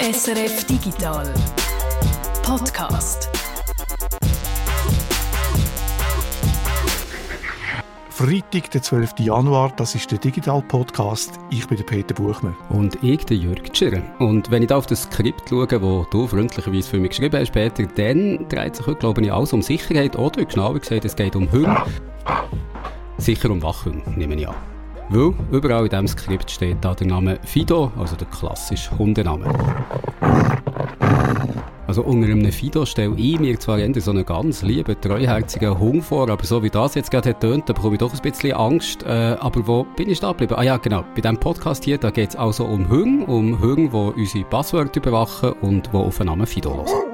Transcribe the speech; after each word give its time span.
SRF 0.00 0.64
Digital 0.64 1.34
Podcast. 2.44 3.28
Freitag, 8.08 8.70
der 8.70 8.80
12. 8.80 9.14
Januar, 9.18 9.72
das 9.74 9.96
ist 9.96 10.08
der 10.12 10.18
Digital 10.18 10.62
Podcast. 10.62 11.40
Ich 11.50 11.66
bin 11.66 11.78
der 11.78 11.84
Peter 11.84 12.14
Buchmann. 12.14 12.56
Und 12.68 13.02
ich, 13.02 13.26
der 13.26 13.38
Jörg 13.38 13.60
Tschirr. 13.72 14.00
Und 14.20 14.52
wenn 14.52 14.62
ich 14.62 14.68
da 14.68 14.76
auf 14.76 14.86
das 14.86 15.02
Skript 15.02 15.48
schaue, 15.48 15.66
das 15.66 15.80
du 15.80 16.28
freundlicherweise 16.28 16.90
für 16.90 17.00
mich 17.00 17.10
geschrieben 17.10 17.40
hast, 17.40 17.50
Peter, 17.50 17.82
dann 17.96 18.48
dreht 18.48 18.76
sich 18.76 18.86
heute, 18.86 19.00
glaube 19.00 19.22
ich, 19.22 19.32
alles 19.32 19.52
um 19.52 19.62
Sicherheit. 19.62 20.16
Oder, 20.16 20.44
genauer 20.44 20.78
gesagt, 20.78 21.06
es 21.06 21.16
geht 21.16 21.34
um 21.34 21.50
Hunde. 21.50 21.76
Sicher 23.16 23.50
um 23.50 23.60
Wachhunde, 23.62 24.08
nehme 24.10 24.36
ich 24.36 24.48
an. 24.48 24.54
Weil 25.10 25.34
überall 25.52 25.84
in 25.84 25.90
diesem 25.90 26.08
Skript 26.08 26.50
steht 26.50 26.78
da 26.82 26.94
der 26.94 27.06
Name 27.06 27.38
Fido, 27.44 27.92
also 27.98 28.16
der 28.16 28.26
klassische 28.28 28.96
Hundename. 28.98 29.46
Also 31.88 32.02
unter 32.02 32.28
einem 32.28 32.52
Fido 32.52 32.84
stelle 32.84 33.14
ich 33.16 33.40
mir 33.40 33.58
zwar 33.58 33.78
eher 33.78 33.98
so 33.98 34.10
einen 34.10 34.26
ganz 34.26 34.60
lieben, 34.60 34.94
treuherzigen 35.00 35.78
Hund 35.78 36.04
vor, 36.04 36.28
aber 36.28 36.44
so 36.44 36.62
wie 36.62 36.68
das 36.68 36.94
jetzt 36.94 37.10
gerade 37.10 37.32
tönt, 37.38 37.66
da 37.66 37.72
bekomme 37.72 37.94
ich 37.94 38.00
doch 38.00 38.12
ein 38.12 38.20
bisschen 38.20 38.52
Angst. 38.52 39.04
Äh, 39.04 39.36
aber 39.40 39.66
wo 39.66 39.86
bin 39.96 40.10
ich 40.10 40.20
da 40.20 40.32
geblieben? 40.32 40.54
Ah 40.58 40.64
ja, 40.64 40.76
genau. 40.76 41.02
Bei 41.14 41.22
diesem 41.22 41.38
Podcast 41.38 41.84
hier, 41.84 41.96
da 41.96 42.10
geht 42.10 42.28
es 42.28 42.36
also 42.36 42.66
um 42.66 42.90
Hunde, 42.90 43.24
um 43.24 43.58
Hunde, 43.58 43.88
die 43.88 44.20
unsere 44.20 44.44
Passwörter 44.44 45.00
überwachen 45.00 45.52
und 45.62 45.86
die 45.90 45.96
auf 45.96 46.18
den 46.18 46.26
Namen 46.26 46.46
Fido 46.46 46.76
hören. 46.76 47.07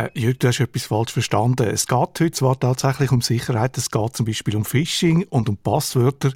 Äh, 0.00 0.10
Jörg, 0.18 0.38
du 0.38 0.48
hast 0.48 0.60
etwas 0.60 0.84
falsch 0.84 1.12
verstanden. 1.12 1.68
Es 1.68 1.86
geht 1.86 1.98
heute 1.98 2.30
zwar 2.30 2.58
tatsächlich 2.58 3.12
um 3.12 3.20
Sicherheit, 3.20 3.76
es 3.76 3.90
geht 3.90 4.16
zum 4.16 4.24
Beispiel 4.24 4.56
um 4.56 4.64
Phishing 4.64 5.26
und 5.28 5.48
um 5.48 5.58
Passwörter. 5.58 6.32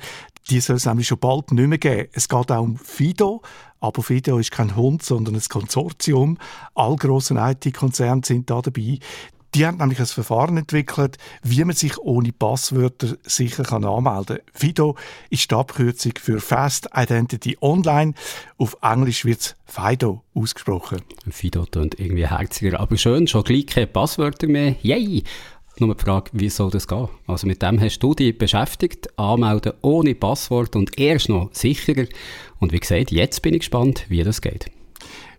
Die 0.50 0.60
soll 0.60 0.76
es 0.76 0.84
nämlich 0.84 1.06
schon 1.06 1.18
bald 1.18 1.50
nicht 1.52 1.66
mehr 1.66 1.78
geben. 1.78 2.10
Es 2.12 2.28
geht 2.28 2.52
auch 2.52 2.62
um 2.62 2.76
Fido, 2.76 3.40
aber 3.80 4.02
Fido 4.02 4.38
ist 4.38 4.50
kein 4.50 4.76
Hund, 4.76 5.02
sondern 5.02 5.34
ein 5.34 5.42
Konsortium. 5.48 6.36
All 6.74 6.96
grossen 6.96 7.38
IT-Konzerne 7.38 8.20
sind 8.22 8.50
da 8.50 8.60
dabei. 8.60 8.98
Die 9.54 9.64
haben 9.64 9.78
nämlich 9.78 10.00
ein 10.00 10.06
Verfahren 10.06 10.56
entwickelt, 10.56 11.16
wie 11.44 11.64
man 11.64 11.76
sich 11.76 11.96
ohne 11.98 12.32
Passwörter 12.32 13.16
sicher 13.22 13.62
kann 13.62 13.84
anmelden 13.84 14.38
kann. 14.38 14.46
FIDO 14.52 14.96
ist 15.30 15.48
die 15.48 15.54
Abkürzung 15.54 16.12
für 16.20 16.40
Fast 16.40 16.88
Identity 16.92 17.56
Online. 17.60 18.14
Auf 18.58 18.76
Englisch 18.82 19.24
wird 19.24 19.40
es 19.40 19.56
FIDO 19.64 20.24
ausgesprochen. 20.34 21.02
Fido 21.30 21.66
klingt 21.70 22.00
irgendwie 22.00 22.26
herziger, 22.26 22.80
aber 22.80 22.96
schön, 22.96 23.28
schon 23.28 23.44
gleich 23.44 23.66
keine 23.66 23.86
Passwörter 23.86 24.48
mehr. 24.48 24.74
Yay! 24.82 25.22
Nur 25.78 25.94
die 25.94 26.02
Frage, 26.02 26.30
wie 26.32 26.48
soll 26.48 26.70
das 26.70 26.88
gehen? 26.88 27.08
Also 27.28 27.46
mit 27.46 27.62
dem 27.62 27.80
hast 27.80 28.00
du 28.00 28.14
dich 28.14 28.36
beschäftigt, 28.36 29.16
anmelden 29.18 29.74
ohne 29.82 30.16
Passwort 30.16 30.74
und 30.74 30.98
erst 30.98 31.28
noch 31.28 31.50
sicherer. 31.52 32.06
Und 32.58 32.72
wie 32.72 32.80
gesagt, 32.80 33.12
jetzt 33.12 33.42
bin 33.42 33.54
ich 33.54 33.60
gespannt, 33.60 34.04
wie 34.08 34.22
das 34.24 34.40
geht. 34.40 34.70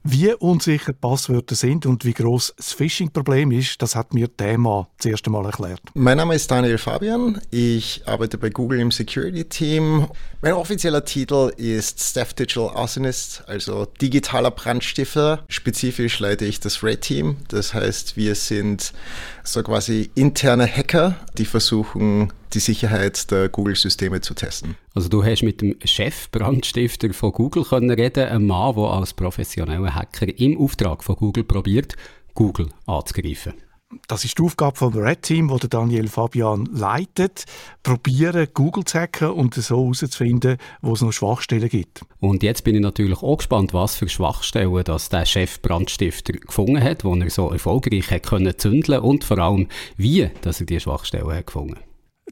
Wie 0.08 0.32
unsicher 0.36 0.94
Passwörter 0.94 1.56
sind 1.56 1.88
und 1.88 2.06
wie 2.06 2.14
groß 2.14 2.54
das 2.58 2.74
Phishing-Problem 2.74 3.50
ist, 3.50 3.82
das 3.82 3.96
hat 3.96 4.14
mir 4.14 4.28
Thema 4.38 4.88
das 4.98 5.08
erste 5.08 5.32
Mal 5.32 5.44
erklärt. 5.46 5.82
Mein 5.96 6.18
Name 6.18 6.36
ist 6.36 6.52
Daniel 6.52 6.78
Fabian. 6.78 7.42
Ich 7.50 8.04
arbeite 8.06 8.38
bei 8.38 8.52
Google 8.52 8.82
im 8.82 8.92
Security-Team. 8.92 10.08
Mein 10.44 10.54
offizieller 10.54 11.04
Titel 11.04 11.52
ist 11.58 12.00
Staff 12.02 12.36
Digital 12.36 12.70
Arsonist, 12.76 13.46
also 13.48 13.88
digitaler 14.00 14.52
Brandstifter. 14.52 15.44
Spezifisch 15.50 16.20
leite 16.20 16.46
ich 16.46 16.60
das 16.60 16.84
Red-Team. 16.84 17.38
Das 17.48 17.74
heißt, 17.74 18.16
wir 18.16 18.36
sind 18.36 18.94
so 19.46 19.64
quasi 19.64 20.10
interne 20.16 20.68
Hacker, 20.68 21.16
die 21.38 21.46
versuchen, 21.46 22.32
die 22.54 22.60
Sicherheit 22.60 23.30
der 23.32 23.50
Google-Systeme 23.50 24.22
zu 24.22 24.34
testen. 24.34 24.76
Also 24.94 25.10
du 25.10 25.24
hast 25.24 25.44
mit 25.44 25.62
dem 25.62 25.76
Chefbrandstifter 25.84 27.14
von 27.14 27.32
Google 27.32 27.64
können 27.64 27.92
reden, 27.92 28.28
ein 28.28 28.46
Mann, 28.46 28.76
der 28.76 28.84
als 28.86 29.14
professioneller 29.14 29.94
Hacker 29.94 30.28
im 30.38 30.58
Auftrag 30.58 31.04
von 31.04 31.16
Google 31.16 31.44
probiert, 31.44 31.96
Google 32.34 32.70
anzugreifen. 32.86 33.54
Das 34.08 34.26
ist 34.26 34.38
die 34.38 34.44
Aufgabe 34.44 34.78
vom 34.78 34.94
Red 34.94 35.24
Team, 35.24 35.50
wo 35.50 35.58
Daniel 35.58 36.08
Fabian 36.08 36.66
leitet. 36.66 37.46
Probieren, 37.84 38.48
Google 38.54 38.86
zu 38.86 39.00
hacken 39.00 39.30
und 39.30 39.54
so 39.56 39.78
herauszufinden, 39.78 40.58
wo 40.82 40.94
es 40.94 41.02
noch 41.02 41.12
Schwachstellen 41.12 41.70
gibt. 41.70 42.02
Und 42.20 42.44
jetzt 42.44 42.64
bin 42.64 42.76
ich 42.76 42.82
natürlich 42.82 43.22
auch 43.22 43.38
gespannt, 43.38 43.74
was 43.74 43.96
für 43.96 44.10
Schwachstellen 44.10 44.84
das 44.84 45.10
der 45.10 45.26
Chefbrandstifter 45.26 46.34
gefunden 46.34 46.84
hat, 46.84 47.04
wo 47.04 47.16
er 47.16 47.30
so 47.30 47.50
erfolgreich 47.50 48.12
hat 48.12 48.24
können 48.24 48.58
zündeln 48.58 49.02
und 49.02 49.24
vor 49.24 49.40
allem, 49.40 49.68
wie 49.98 50.30
dass 50.42 50.60
er 50.60 50.66
diese 50.66 50.82
Schwachstellen 50.82 51.32
hat 51.32 51.48
gefunden 51.48 51.80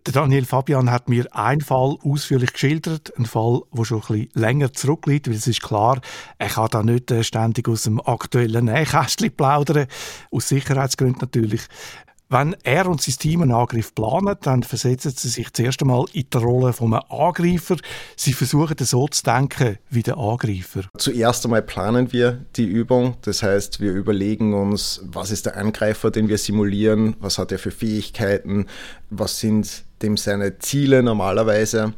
der 0.05 0.13
Daniel 0.13 0.45
Fabian 0.45 0.91
hat 0.91 1.07
mir 1.07 1.33
einen 1.33 1.61
Fall 1.61 1.97
ausführlich 2.03 2.51
geschildert, 2.51 3.15
einen 3.15 3.25
Fall, 3.25 3.61
der 3.71 3.85
schon 3.85 4.01
ein 4.01 4.07
bisschen 4.07 4.29
länger 4.33 4.73
zurückliegt, 4.73 5.27
weil 5.27 5.35
es 5.35 5.47
ist 5.47 5.61
klar, 5.61 6.01
er 6.37 6.49
kann 6.49 6.67
da 6.71 6.83
nicht 6.83 7.09
äh, 7.11 7.23
ständig 7.23 7.69
aus 7.69 7.83
dem 7.83 8.01
aktuellen 8.01 8.65
Nähkästchen 8.65 9.31
plaudern, 9.31 9.87
aus 10.31 10.49
Sicherheitsgründen 10.49 11.19
natürlich. 11.21 11.61
Wenn 12.33 12.55
er 12.63 12.87
und 12.87 12.99
sein 12.99 13.13
Team 13.19 13.43
einen 13.43 13.51
Angriff 13.51 13.93
planen, 13.93 14.35
dann 14.41 14.63
versetzen 14.63 15.13
sie 15.15 15.29
sich 15.29 15.53
zuerst 15.53 15.83
einmal 15.83 16.05
in 16.13 16.25
die 16.33 16.37
Rolle 16.39 16.73
von 16.73 16.91
einem 16.91 17.03
Angreifer. 17.07 17.77
Sie 18.15 18.33
versuchen 18.33 18.75
so 18.79 19.07
zu 19.07 19.21
denken 19.21 19.77
wie 19.91 20.01
der 20.01 20.17
Angreifer. 20.17 20.81
Zuerst 20.97 21.45
einmal 21.45 21.61
planen 21.61 22.11
wir 22.11 22.43
die 22.55 22.65
Übung. 22.65 23.17
Das 23.21 23.43
heißt, 23.43 23.81
wir 23.81 23.91
überlegen 23.91 24.55
uns, 24.55 25.01
was 25.05 25.29
ist 25.29 25.45
der 25.45 25.57
Angreifer, 25.57 26.09
den 26.09 26.27
wir 26.27 26.39
simulieren, 26.39 27.15
was 27.19 27.37
hat 27.37 27.51
er 27.51 27.59
für 27.59 27.69
Fähigkeiten, 27.69 28.65
was 29.11 29.39
sind 29.39 29.83
dem 30.01 30.17
seine 30.17 30.57
Ziele 30.57 31.03
normalerweise 31.03 31.93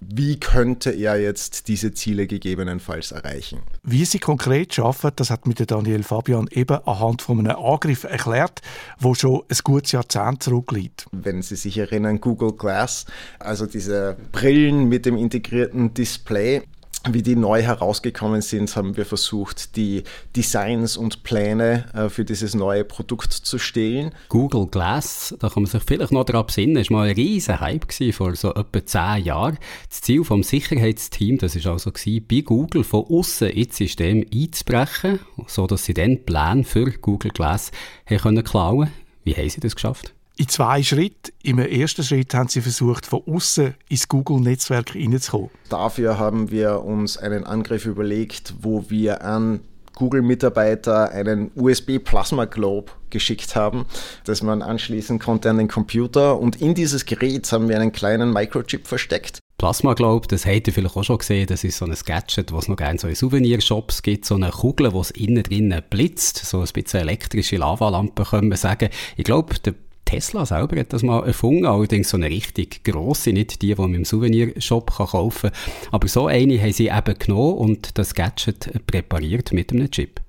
wie 0.00 0.38
könnte 0.38 0.90
er 0.90 1.20
jetzt 1.20 1.68
diese 1.68 1.92
Ziele 1.92 2.26
gegebenenfalls 2.26 3.12
erreichen? 3.12 3.60
Wie 3.82 4.04
sie 4.04 4.18
konkret 4.18 4.74
schaffen, 4.74 5.10
das 5.16 5.30
hat 5.30 5.46
mir 5.46 5.54
Daniel 5.54 6.02
Fabian 6.02 6.48
eben 6.50 6.78
anhand 6.86 7.22
von 7.22 7.38
einem 7.38 7.56
Angriff 7.56 8.04
erklärt, 8.04 8.60
wo 8.98 9.14
schon 9.14 9.42
ein 9.48 9.58
gutes 9.64 9.92
Jahrzehnt 9.92 10.42
zurückliegt. 10.42 11.06
Wenn 11.12 11.42
Sie 11.42 11.56
sich 11.56 11.78
erinnern, 11.78 12.20
Google 12.20 12.52
Glass, 12.52 13.06
also 13.38 13.66
diese 13.66 14.16
Brillen 14.32 14.88
mit 14.88 15.06
dem 15.06 15.16
integrierten 15.16 15.94
Display, 15.94 16.62
wie 17.12 17.22
die 17.22 17.36
neu 17.36 17.62
herausgekommen 17.62 18.42
sind, 18.42 18.74
haben 18.76 18.96
wir 18.96 19.06
versucht, 19.06 19.76
die 19.76 20.02
Designs 20.34 20.96
und 20.96 21.22
Pläne 21.22 21.86
äh, 21.94 22.08
für 22.08 22.24
dieses 22.24 22.54
neue 22.54 22.84
Produkt 22.84 23.32
zu 23.32 23.58
stehlen. 23.58 24.12
Google 24.28 24.66
Glass, 24.66 25.34
da 25.38 25.48
kann 25.48 25.62
man 25.62 25.70
sich 25.70 25.82
vielleicht 25.82 26.12
noch 26.12 26.24
daran 26.24 26.46
besinnen, 26.46 26.76
ist 26.76 26.90
mal 26.90 27.08
ein 27.08 27.14
riesen 27.14 27.60
Hype 27.60 27.86
vor 28.12 28.34
so 28.34 28.54
etwa 28.54 28.84
zehn 28.84 29.24
Jahren. 29.24 29.58
Das 29.88 30.00
Ziel 30.00 30.24
vom 30.24 30.42
Sicherheitsteam, 30.42 31.38
das 31.38 31.56
ist 31.56 31.66
also 31.66 31.92
gewesen, 31.92 32.26
bei 32.28 32.40
Google 32.40 32.84
von 32.84 33.04
außen 33.04 33.50
ins 33.50 33.76
System 33.76 34.24
einzubrechen, 34.32 35.20
so 35.46 35.66
dass 35.66 35.84
sie 35.84 35.94
dann 35.94 36.24
Pläne 36.24 36.64
für 36.64 36.90
Google 36.90 37.30
Glass 37.30 37.70
haben 38.06 38.18
können 38.18 38.44
klauen. 38.44 38.90
Wie 39.24 39.34
haben 39.34 39.50
sie 39.50 39.60
das 39.60 39.74
geschafft? 39.74 40.15
In 40.38 40.48
zwei 40.48 40.82
Schritten. 40.82 41.32
Im 41.42 41.58
ersten 41.58 42.02
Schritt 42.02 42.34
haben 42.34 42.48
sie 42.48 42.60
versucht, 42.60 43.06
von 43.06 43.22
außen 43.26 43.74
ins 43.88 44.06
Google-Netzwerk 44.06 44.90
hineinzukommen. 44.90 45.48
Dafür 45.70 46.18
haben 46.18 46.50
wir 46.50 46.82
uns 46.84 47.16
einen 47.16 47.44
Angriff 47.44 47.86
überlegt, 47.86 48.52
wo 48.60 48.84
wir 48.90 49.22
an 49.22 49.60
Google-Mitarbeiter 49.94 51.10
einen 51.10 51.50
USB-Plasma-Globe 51.54 52.92
geschickt 53.08 53.56
haben, 53.56 53.86
das 54.24 54.42
man 54.42 54.60
anschließen 54.60 55.18
konnte 55.18 55.48
an 55.48 55.56
den 55.56 55.68
Computer. 55.68 56.38
Und 56.38 56.60
in 56.60 56.74
dieses 56.74 57.06
Gerät 57.06 57.50
haben 57.50 57.70
wir 57.70 57.80
einen 57.80 57.92
kleinen 57.92 58.30
Microchip 58.30 58.86
versteckt. 58.86 59.38
Plasma 59.56 59.94
Globe, 59.94 60.28
das 60.28 60.44
habt 60.44 60.66
ihr 60.66 60.74
vielleicht 60.74 60.98
auch 60.98 61.04
schon 61.04 61.16
gesehen, 61.16 61.46
das 61.46 61.64
ist 61.64 61.78
so 61.78 61.86
ein 61.86 61.94
Gadget, 62.04 62.52
was 62.52 62.64
es 62.64 62.68
noch 62.68 62.76
gerne 62.76 62.98
so 62.98 63.08
in 63.08 63.14
Souvenirshops 63.14 64.02
gibt, 64.02 64.26
so 64.26 64.34
eine 64.34 64.50
Kugel, 64.50 64.92
die 64.92 65.24
innen 65.24 65.42
drinnen 65.42 65.82
blitzt, 65.88 66.44
so 66.44 66.60
ein 66.60 66.68
bisschen 66.74 67.00
elektrische 67.00 67.56
Lavalampe, 67.56 68.24
können 68.24 68.50
wir 68.50 68.58
sagen. 68.58 68.90
Ich 69.16 69.24
glaube, 69.24 69.58
der 69.60 69.74
Tesla 70.06 70.46
selber 70.46 70.80
hat 70.80 70.92
das 70.92 71.02
mal 71.02 71.26
erfunden, 71.26 71.66
allerdings 71.66 72.08
so 72.08 72.16
eine 72.16 72.30
richtig 72.30 72.84
grosse, 72.84 73.32
nicht 73.32 73.60
die, 73.60 73.74
die 73.74 73.74
man 73.74 73.92
im 73.92 74.04
Souvenirshop 74.06 74.90
kaufen 74.90 75.50
kann. 75.50 75.90
Aber 75.90 76.08
so 76.08 76.28
eine 76.28 76.58
haben 76.58 76.72
sie 76.72 76.88
eben 76.88 77.18
genommen 77.18 77.58
und 77.58 77.98
das 77.98 78.14
Gadget 78.14 78.86
präpariert 78.86 79.52
mit 79.52 79.72
einem 79.72 79.90
Chip 79.90 80.20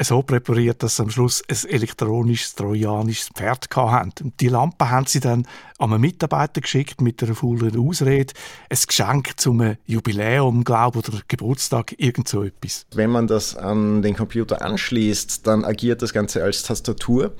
so 0.00 0.22
präpariert, 0.22 0.82
dass 0.82 0.96
sie 0.96 1.02
am 1.02 1.10
Schluss 1.10 1.42
ein 1.48 1.70
elektronisches, 1.70 2.54
trojanisches 2.54 3.30
Pferd 3.34 3.68
hatten. 3.74 4.32
Die 4.40 4.48
Lampe 4.48 4.90
haben 4.90 5.06
sie 5.06 5.20
dann 5.20 5.46
an 5.78 5.92
einen 5.92 6.00
Mitarbeiter 6.00 6.60
geschickt 6.60 7.00
mit 7.00 7.22
einer 7.22 7.34
faulen 7.34 7.78
Ausrede. 7.78 8.32
Ein 8.70 8.78
Geschenk 8.86 9.40
zum 9.40 9.76
Jubiläum, 9.86 10.64
glaube 10.64 10.98
oder 10.98 11.20
Geburtstag, 11.28 11.94
irgend 11.98 12.28
so 12.28 12.42
etwas. 12.42 12.86
Wenn 12.94 13.10
man 13.10 13.26
das 13.26 13.56
an 13.56 14.02
den 14.02 14.16
Computer 14.16 14.62
anschließt, 14.62 15.46
dann 15.46 15.64
agiert 15.64 16.02
das 16.02 16.12
Ganze 16.12 16.42
als 16.42 16.62
Tastatur 16.62 17.32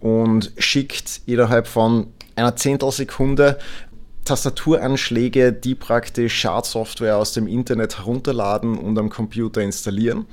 und 0.00 0.52
schickt 0.58 1.22
innerhalb 1.26 1.66
von 1.66 2.08
einer 2.36 2.54
Zehntelsekunde 2.54 3.58
Tastaturanschläge, 4.26 5.52
die 5.52 5.74
praktisch 5.74 6.34
Schadsoftware 6.34 7.16
aus 7.16 7.32
dem 7.32 7.46
Internet 7.46 7.98
herunterladen 7.98 8.76
und 8.76 8.98
am 8.98 9.08
Computer 9.08 9.62
installieren. 9.62 10.26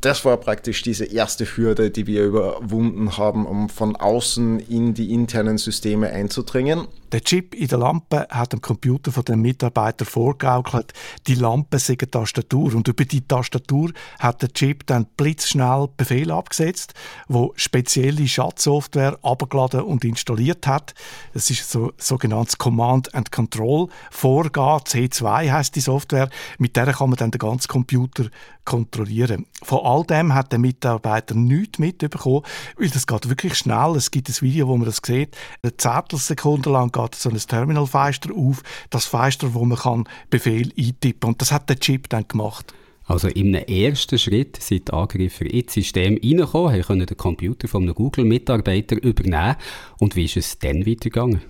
Das 0.00 0.24
war 0.24 0.38
praktisch 0.38 0.82
diese 0.82 1.04
erste 1.04 1.44
Hürde, 1.44 1.90
die 1.90 2.06
wir 2.06 2.24
überwunden 2.24 3.18
haben, 3.18 3.44
um 3.46 3.68
von 3.68 3.96
außen 3.96 4.60
in 4.60 4.94
die 4.94 5.12
internen 5.12 5.58
Systeme 5.58 6.08
einzudringen. 6.10 6.86
Der 7.12 7.22
Chip 7.22 7.54
in 7.54 7.66
der 7.66 7.78
Lampe 7.78 8.28
hat 8.30 8.52
dem 8.52 8.60
Computer 8.60 9.10
von 9.10 9.24
den 9.24 9.40
Mitarbeitern 9.40 10.06
vorgaukelt, 10.06 10.92
die 11.26 11.34
Lampe 11.34 11.78
sei 11.78 11.96
eine 12.00 12.10
Tastatur. 12.10 12.74
Und 12.74 12.86
über 12.86 13.04
die 13.04 13.26
Tastatur 13.26 13.90
hat 14.18 14.42
der 14.42 14.52
Chip 14.52 14.86
dann 14.86 15.06
blitzschnell 15.16 15.88
Befehle 15.96 16.34
abgesetzt, 16.34 16.94
wo 17.26 17.52
spezielle 17.56 18.28
Schadsoftware 18.28 19.18
abgeladen 19.22 19.82
und 19.82 20.04
installiert 20.04 20.66
hat. 20.66 20.94
Das 21.34 21.50
ist 21.50 21.68
so 21.68 21.92
sogenanntes 21.96 22.58
Command 22.58 23.14
and 23.14 23.32
Control 23.32 23.88
Vorgehen. 24.10 24.60
C2 24.60 25.50
heißt 25.50 25.74
die 25.74 25.80
Software. 25.80 26.28
Mit 26.58 26.76
der 26.76 26.92
kann 26.92 27.10
man 27.10 27.16
dann 27.16 27.30
den 27.30 27.38
ganzen 27.38 27.68
Computer 27.68 28.26
kontrollieren. 28.70 29.46
Von 29.62 29.80
all 29.82 30.04
dem 30.04 30.32
hat 30.32 30.52
der 30.52 30.60
Mitarbeiter 30.60 31.34
nichts 31.34 31.80
mitbekommen, 31.80 32.42
weil 32.78 32.88
das 32.88 33.04
geht 33.04 33.28
wirklich 33.28 33.56
schnell. 33.56 33.96
Es 33.96 34.12
gibt 34.12 34.28
ein 34.28 34.34
Video, 34.40 34.68
wo 34.68 34.76
man 34.76 34.86
das 34.86 35.00
sieht. 35.04 35.36
Eine 35.62 35.76
Zehntelsekunde 35.76 36.70
lang 36.70 36.92
geht 36.92 37.16
so 37.16 37.30
ein 37.30 37.36
Terminal-Fenster 37.36 38.30
auf, 38.32 38.62
das 38.90 39.06
Fenster, 39.06 39.54
wo 39.54 39.64
man 39.64 39.76
kann 39.76 40.04
Befehl 40.30 40.72
eintippen. 40.78 41.30
Und 41.30 41.40
das 41.40 41.50
hat 41.50 41.68
der 41.68 41.80
Chip 41.80 42.08
dann 42.10 42.28
gemacht. 42.28 42.72
Also 43.06 43.26
im 43.26 43.52
ersten 43.54 44.20
Schritt 44.20 44.62
sind 44.62 44.86
die 44.86 44.92
Angreifer 44.92 45.44
ins 45.46 45.74
System 45.74 46.16
reingekommen, 46.22 46.80
können 46.82 47.06
den 47.06 47.16
Computer 47.16 47.66
von 47.66 47.82
einem 47.82 47.94
Google-Mitarbeiter 47.94 49.02
übernehmen. 49.02 49.56
Und 49.98 50.14
wie 50.14 50.26
ist 50.26 50.36
es 50.36 50.60
dann 50.60 50.86
weitergegangen? 50.86 51.42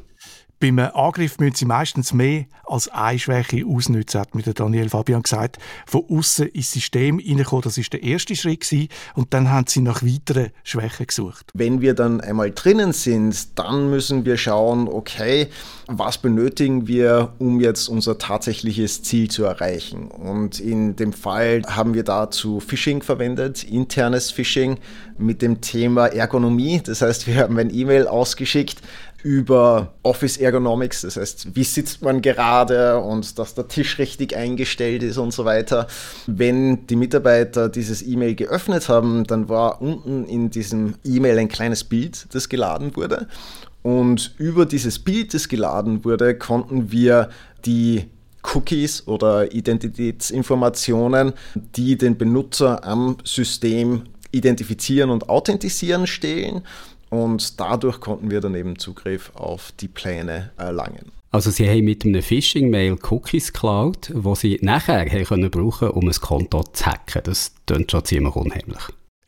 Beim 0.60 0.78
Angriff 0.78 1.38
müssen 1.38 1.54
sie 1.54 1.64
meistens 1.64 2.12
mehr 2.12 2.44
als 2.66 2.88
eine 2.88 3.18
Schwäche 3.18 3.64
ausnutzen, 3.66 4.20
hat 4.20 4.34
mir 4.34 4.42
Daniel 4.42 4.90
Fabian 4.90 5.22
gesagt. 5.22 5.56
Von 5.86 6.04
außen 6.10 6.48
ins 6.48 6.72
System 6.72 7.18
reinkommen, 7.18 7.62
das 7.62 7.78
ist 7.78 7.94
der 7.94 8.02
erste 8.02 8.36
Schritt 8.36 8.60
gewesen, 8.60 8.88
und 9.14 9.32
dann 9.32 9.50
haben 9.50 9.66
sie 9.68 9.80
nach 9.80 10.02
weiteren 10.02 10.50
Schwächen 10.62 11.06
gesucht. 11.06 11.50
Wenn 11.54 11.80
wir 11.80 11.94
dann 11.94 12.20
einmal 12.20 12.50
drinnen 12.50 12.92
sind, 12.92 13.58
dann 13.58 13.88
müssen 13.88 14.26
wir 14.26 14.36
schauen, 14.36 14.86
okay, 14.86 15.48
was 15.86 16.18
benötigen 16.18 16.86
wir, 16.86 17.32
um 17.38 17.58
jetzt 17.60 17.88
unser 17.88 18.18
tatsächliches 18.18 19.02
Ziel 19.02 19.30
zu 19.30 19.44
erreichen? 19.44 20.08
Und 20.08 20.60
in 20.60 20.94
dem 20.94 21.14
Fall 21.14 21.62
haben 21.66 21.94
wir 21.94 22.04
dazu 22.04 22.60
Phishing 22.60 23.02
verwendet, 23.02 23.64
internes 23.64 24.30
Phishing 24.30 24.76
mit 25.16 25.42
dem 25.42 25.60
Thema 25.60 26.06
Ergonomie. 26.06 26.80
Das 26.84 27.02
heißt, 27.02 27.26
wir 27.26 27.36
haben 27.36 27.58
ein 27.58 27.74
E-Mail 27.74 28.06
ausgeschickt, 28.06 28.82
über 29.22 29.94
Office 30.02 30.36
Ergonomics, 30.36 31.02
das 31.02 31.16
heißt, 31.16 31.54
wie 31.54 31.64
sitzt 31.64 32.02
man 32.02 32.22
gerade 32.22 32.98
und 32.98 33.38
dass 33.38 33.54
der 33.54 33.68
Tisch 33.68 33.98
richtig 33.98 34.36
eingestellt 34.36 35.02
ist 35.02 35.18
und 35.18 35.32
so 35.32 35.44
weiter. 35.44 35.86
Wenn 36.26 36.86
die 36.86 36.96
Mitarbeiter 36.96 37.68
dieses 37.68 38.02
E-Mail 38.02 38.34
geöffnet 38.34 38.88
haben, 38.88 39.24
dann 39.24 39.48
war 39.48 39.82
unten 39.82 40.24
in 40.24 40.50
diesem 40.50 40.94
E-Mail 41.04 41.38
ein 41.38 41.48
kleines 41.48 41.84
Bild, 41.84 42.26
das 42.32 42.48
geladen 42.48 42.96
wurde. 42.96 43.28
Und 43.82 44.34
über 44.38 44.66
dieses 44.66 44.98
Bild, 44.98 45.32
das 45.34 45.48
geladen 45.48 46.04
wurde, 46.04 46.36
konnten 46.36 46.92
wir 46.92 47.30
die 47.64 48.06
Cookies 48.42 49.06
oder 49.06 49.52
Identitätsinformationen, 49.52 51.32
die 51.76 51.96
den 51.96 52.16
Benutzer 52.16 52.84
am 52.84 53.18
System 53.24 54.02
identifizieren 54.32 55.10
und 55.10 55.28
authentisieren, 55.28 56.06
stehlen 56.06 56.62
und 57.10 57.60
dadurch 57.60 58.00
konnten 58.00 58.30
wir 58.30 58.40
dann 58.40 58.54
eben 58.54 58.78
Zugriff 58.78 59.30
auf 59.34 59.72
die 59.78 59.88
Pläne 59.88 60.52
erlangen. 60.56 61.12
Also 61.32 61.50
sie 61.50 61.68
haben 61.68 61.84
mit 61.84 62.04
einem 62.04 62.22
Phishing-Mail 62.22 62.98
Cookies 63.08 63.52
geklaut, 63.52 64.10
die 64.12 64.34
sie 64.34 64.58
nachher 64.62 65.00
haben 65.08 65.24
können 65.24 65.50
brauchen, 65.50 65.90
um 65.90 66.08
ein 66.08 66.14
Konto 66.14 66.64
zu 66.64 66.86
hacken. 66.86 67.22
Das 67.22 67.52
klingt 67.66 67.90
schon 67.90 68.04
ziemlich 68.04 68.34
unheimlich. 68.34 68.82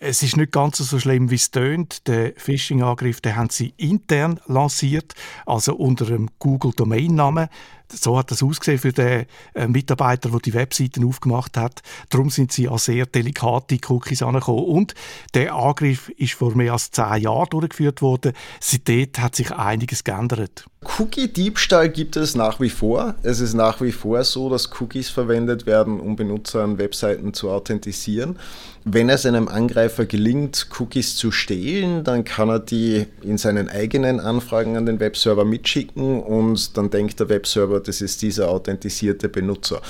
Es 0.05 0.25
ist 0.25 0.37
nicht 0.37 0.51
ganz 0.51 0.79
so 0.79 0.99
schlimm, 0.99 1.31
wie 1.31 1.37
es 1.37 1.53
tönt. 1.53 2.09
Der 2.09 2.33
Phishing-Angriff, 2.37 3.21
den 3.21 3.37
haben 3.37 3.51
sie 3.51 3.73
intern 3.77 4.41
lanciert, 4.49 5.15
also 5.47 5.77
unter 5.77 6.09
einem 6.09 6.29
Google-Domainnamen 6.41 7.49
so 7.93 8.19
hat 8.19 8.31
das 8.31 8.43
ausgesehen 8.43 8.79
für 8.79 8.93
den 8.93 9.27
äh, 9.55 9.67
Mitarbeiter, 9.67 10.31
der 10.31 10.41
die 10.41 10.55
Webseiten 10.55 11.05
aufgemacht 11.05 11.57
hat. 11.57 11.83
Darum 12.11 12.31
sind 12.31 12.53
sie 12.53 12.69
an 12.69 12.79
sehr 12.79 13.07
delikate 13.07 13.79
Cookies 13.89 14.23
angekommen. 14.23 14.65
Und 14.65 14.95
der 15.35 15.55
Angriff 15.55 16.09
ist 16.17 16.35
vor 16.35 16.57
mehr 16.57 16.73
als 16.73 16.91
zehn 16.91 17.23
Jahren 17.23 17.49
durchgeführt 17.51 18.03
worden. 18.03 18.33
Seitdem 18.61 19.09
hat 19.19 19.37
sich 19.37 19.53
einiges 19.53 20.05
geändert. 20.05 20.65
Cookie-Diebstahl 20.99 21.89
gibt 21.91 22.17
es 22.17 22.35
nach 22.35 22.59
wie 22.59 22.69
vor. 22.69 23.15
Es 23.23 23.39
ist 23.39 23.55
nach 23.55 23.81
wie 23.81 23.93
vor 23.93 24.25
so, 24.25 24.51
dass 24.51 24.69
Cookies 24.81 25.11
verwendet 25.11 25.65
werden, 25.65 26.01
um 26.01 26.17
Benutzer 26.17 26.65
an 26.65 26.79
Webseiten 26.79 27.35
zu 27.35 27.51
authentisieren. 27.51 28.37
Wenn 28.85 29.09
es 29.09 29.25
einem 29.25 29.47
Angreifer 29.47 30.07
gelingt, 30.07 30.67
Cookies 30.79 31.15
zu 31.15 31.31
stehlen, 31.31 32.03
dann 32.03 32.25
kann 32.25 32.49
er 32.49 32.59
die 32.59 33.07
in 33.23 33.39
seinen 33.39 33.69
eigenen 33.69 34.19
Anfragen 34.19 34.77
an 34.77 34.87
den 34.87 34.99
Webserver 34.99 35.45
mitschicken 35.45 36.21
und 36.21 36.77
dann 36.77 36.91
denkt 36.91 37.21
der 37.21 37.29
Webserver, 37.29 37.79
das 37.83 38.01
ist 38.01 38.23
dieser 38.23 38.49
authentisierte 38.49 39.29
Benutzer. 39.29 39.81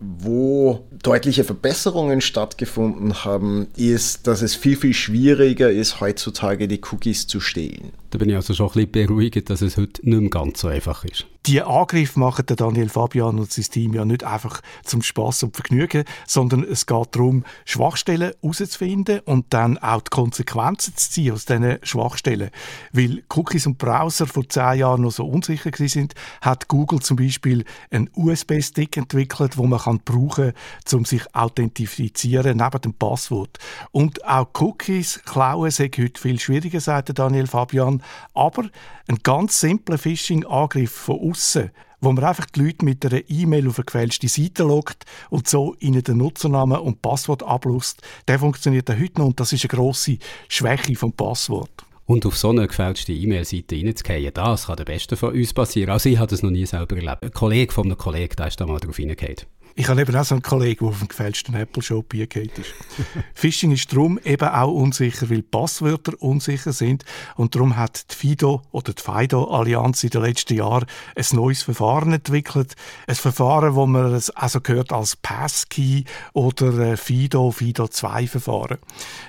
Wo 0.00 0.86
deutliche 1.02 1.44
Verbesserungen 1.44 2.20
stattgefunden 2.20 3.24
haben, 3.24 3.68
ist, 3.76 4.26
dass 4.26 4.42
es 4.42 4.54
viel, 4.54 4.76
viel 4.76 4.94
schwieriger 4.94 5.70
ist, 5.70 6.00
heutzutage 6.00 6.68
die 6.68 6.80
Cookies 6.90 7.26
zu 7.26 7.40
stehlen. 7.40 7.92
Da 8.10 8.18
bin 8.18 8.28
ich 8.28 8.36
also 8.36 8.54
schon 8.54 8.68
ein 8.68 8.88
bisschen 8.88 9.08
beruhigt, 9.08 9.50
dass 9.50 9.60
es 9.60 9.76
heute 9.76 10.08
nicht 10.08 10.20
mehr 10.20 10.30
ganz 10.30 10.60
so 10.60 10.68
einfach 10.68 11.04
ist. 11.04 11.26
Die 11.46 11.60
Angriffe 11.60 12.18
machen 12.18 12.46
der 12.46 12.56
Daniel 12.56 12.88
Fabian 12.88 13.38
und 13.38 13.52
sein 13.52 13.64
Team 13.64 13.92
ja 13.92 14.06
nicht 14.06 14.24
einfach 14.24 14.62
zum 14.82 15.02
Spaß 15.02 15.42
und 15.42 15.56
Vergnügen, 15.56 16.04
sondern 16.26 16.64
es 16.64 16.86
geht 16.86 17.08
darum, 17.10 17.44
Schwachstellen 17.66 18.32
herauszufinden 18.40 19.20
und 19.26 19.46
dann 19.50 19.76
auch 19.76 20.00
die 20.00 20.08
Konsequenzen 20.10 20.96
zu 20.96 21.10
ziehen 21.10 21.34
aus 21.34 21.44
diesen 21.44 21.80
Schwachstellen. 21.82 22.50
Weil 22.92 23.24
Cookies 23.28 23.66
und 23.66 23.76
Browser 23.76 24.26
vor 24.26 24.48
zehn 24.48 24.78
Jahren 24.78 25.02
noch 25.02 25.10
so 25.10 25.26
unsicher 25.26 25.70
sind, 25.86 26.14
hat 26.40 26.68
Google 26.68 27.00
zum 27.00 27.18
Beispiel 27.18 27.64
einen 27.90 28.08
USB-Stick 28.14 28.96
entwickelt, 28.96 29.58
wo 29.58 29.66
man 29.66 29.80
kann 29.84 30.00
brauchen 30.04 30.52
kann, 30.84 30.98
um 30.98 31.04
sich 31.04 31.22
authentifizieren 31.34 32.56
neben 32.56 32.80
dem 32.80 32.94
Passwort. 32.94 33.58
Und 33.92 34.24
auch 34.24 34.48
Cookies 34.60 35.22
klauen 35.24 35.70
sei 35.70 35.90
heute 35.96 36.20
viel 36.20 36.40
schwieriger, 36.40 36.80
sagt 36.80 37.18
Daniel 37.18 37.46
Fabian, 37.46 38.02
aber 38.34 38.64
ein 39.08 39.18
ganz 39.22 39.60
simpler 39.60 39.98
Phishing-Angriff 39.98 40.92
von 40.92 41.30
außen, 41.30 41.70
wo 42.00 42.12
man 42.12 42.24
einfach 42.24 42.46
die 42.46 42.60
Leute 42.60 42.84
mit 42.84 43.04
einer 43.04 43.22
E-Mail 43.28 43.68
auf 43.68 43.78
eine 43.78 43.86
gefälschte 43.86 44.28
Seite 44.28 44.62
lockt 44.62 45.04
und 45.30 45.48
so 45.48 45.74
ihnen 45.80 46.02
den 46.02 46.18
Nutzernamen 46.18 46.78
und 46.78 47.02
Passwort 47.02 47.42
ablust, 47.42 48.02
der 48.28 48.38
funktioniert 48.38 48.90
auch 48.90 48.98
heute 48.98 49.20
noch 49.20 49.26
und 49.26 49.40
das 49.40 49.52
ist 49.52 49.64
eine 49.64 49.76
grosse 49.78 50.18
Schwäche 50.48 50.94
vom 50.96 51.12
Passwort. 51.12 51.84
Und 52.06 52.26
auf 52.26 52.36
so 52.36 52.50
eine 52.50 52.66
gefälschte 52.66 53.12
E-Mail-Seite 53.12 53.76
reinzugehen, 53.76 54.34
das 54.34 54.66
kann 54.66 54.76
der 54.76 54.84
Beste 54.84 55.16
von 55.16 55.32
uns 55.32 55.54
passieren. 55.54 55.90
Also 55.90 56.10
ich 56.10 56.18
habe 56.18 56.28
das 56.28 56.42
noch 56.42 56.50
nie 56.50 56.66
selber 56.66 56.96
erlebt. 56.96 57.22
Ein 57.22 57.32
Kollege 57.32 57.72
von 57.72 57.86
einem 57.86 57.96
Kollegen, 57.96 58.36
der 58.36 58.48
ist 58.48 58.60
da 58.60 58.66
mal 58.66 58.78
drauf 58.78 58.98
reingegangen. 58.98 59.36
Ich 59.76 59.88
habe 59.88 60.00
eben 60.00 60.14
auch 60.14 60.24
so 60.24 60.36
einen 60.36 60.42
Kollegen, 60.42 60.84
der 60.84 60.88
auf 60.90 61.00
dem 61.00 61.08
gefälschten 61.08 61.56
Apple-Shop 61.56 62.14
eingeht 62.14 62.58
ist. 62.58 62.72
Phishing 63.34 63.72
ist 63.72 63.90
darum 63.92 64.20
eben 64.22 64.48
auch 64.48 64.70
unsicher, 64.70 65.28
weil 65.30 65.42
Passwörter 65.42 66.12
unsicher 66.22 66.72
sind. 66.72 67.04
Und 67.34 67.56
darum 67.56 67.76
hat 67.76 68.12
die 68.12 68.14
FIDO 68.14 68.62
oder 68.70 68.92
die 68.92 69.02
FIDO-Allianz 69.02 70.04
in 70.04 70.10
den 70.10 70.22
letzten 70.22 70.54
Jahren 70.54 70.86
ein 71.16 71.24
neues 71.32 71.64
Verfahren 71.64 72.12
entwickelt. 72.12 72.76
Ein 73.08 73.16
Verfahren, 73.16 73.74
wo 73.74 73.84
man 73.86 74.14
es 74.14 74.30
also 74.30 74.60
gehört 74.60 74.92
als 74.92 75.16
Passkey 75.16 76.04
oder 76.34 76.92
äh, 76.92 76.96
FIDO, 76.96 77.50
FIDO-2-Verfahren. 77.50 78.78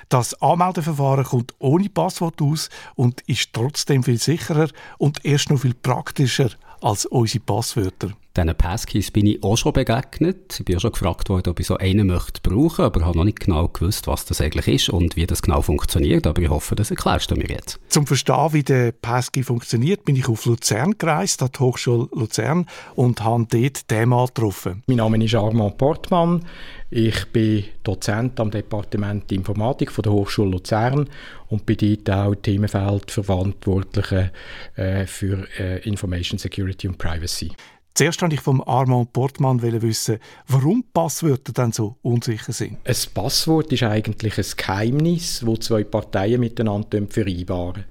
Das 0.08 0.40
Anmeldeverfahren 0.40 1.24
kommt 1.24 1.54
ohne 1.58 1.88
Passwort 1.88 2.40
aus 2.40 2.70
und 2.94 3.20
ist 3.22 3.52
trotzdem 3.52 4.04
viel 4.04 4.20
sicherer 4.20 4.68
und 4.98 5.24
erst 5.24 5.50
noch 5.50 5.62
viel 5.62 5.74
praktischer 5.74 6.50
als 6.80 7.04
unsere 7.04 7.42
Passwörter. 7.42 8.12
Diesen 8.36 8.54
Passkeys 8.54 9.10
bin 9.10 9.26
ich 9.26 9.42
auch 9.42 9.56
schon 9.56 9.72
begegnet. 9.72 10.56
Ich 10.58 10.64
bin 10.66 10.76
auch 10.76 10.80
schon 10.80 10.92
gefragt 10.92 11.30
worden, 11.30 11.48
ob 11.48 11.58
ich 11.58 11.66
so 11.66 11.78
einen 11.78 12.06
möchte 12.06 12.42
brauchen, 12.42 12.84
aber 12.84 13.06
habe 13.06 13.16
noch 13.16 13.24
nicht 13.24 13.40
genau 13.40 13.66
gewusst, 13.68 14.06
was 14.08 14.26
das 14.26 14.42
eigentlich 14.42 14.68
ist 14.68 14.88
und 14.90 15.16
wie 15.16 15.26
das 15.26 15.40
genau 15.40 15.62
funktioniert. 15.62 16.26
Aber 16.26 16.42
ich 16.42 16.50
hoffe, 16.50 16.76
das 16.76 16.90
erklärst 16.90 17.30
du 17.30 17.36
mir 17.36 17.48
jetzt. 17.48 17.80
Zum 17.88 18.06
Verstehen, 18.06 18.52
wie 18.52 18.62
der 18.62 18.92
Passkey 18.92 19.42
funktioniert, 19.42 20.04
bin 20.04 20.16
ich 20.16 20.28
auf 20.28 20.44
Luzern 20.44 20.98
gereist, 20.98 21.42
an 21.42 21.48
die 21.54 21.60
Hochschule 21.60 22.08
Luzern, 22.12 22.66
und 22.94 23.24
habe 23.24 23.46
dort 23.48 23.90
den 23.90 24.10
getroffen. 24.10 24.82
Mein 24.86 24.98
Name 24.98 25.24
ist 25.24 25.34
Armand 25.34 25.78
Portmann. 25.78 26.44
Ich 26.90 27.26
bin 27.32 27.64
Dozent 27.82 28.38
am 28.38 28.50
Departement 28.50 29.32
Informatik 29.32 29.90
von 29.90 30.02
der 30.02 30.12
Hochschule 30.12 30.50
Luzern 30.50 31.08
und 31.48 31.66
bin 31.66 31.76
dort 31.76 32.10
auch 32.10 32.34
Themenfeld 32.34 33.10
Verantwortliche 33.10 34.30
äh, 34.76 35.06
für 35.06 35.48
äh, 35.58 35.78
Information 35.88 36.38
Security 36.38 36.86
und 36.86 36.98
Privacy. 36.98 37.50
Zuerst 37.96 38.20
wollte 38.20 38.34
ich 38.34 38.42
vom 38.42 38.60
Armand 38.60 39.14
Portmann 39.14 39.62
wissen, 39.62 40.18
warum 40.48 40.84
Passwörter 40.92 41.54
dann 41.54 41.72
so 41.72 41.96
unsicher 42.02 42.52
sind. 42.52 42.76
Ein 42.84 42.94
Passwort 43.14 43.72
ist 43.72 43.84
eigentlich 43.84 44.36
ein 44.36 44.44
Geheimnis, 44.54 45.46
wo 45.46 45.56
zwei 45.56 45.82
Parteien 45.82 46.40
miteinander 46.40 47.00
vereinbaren. 47.08 47.86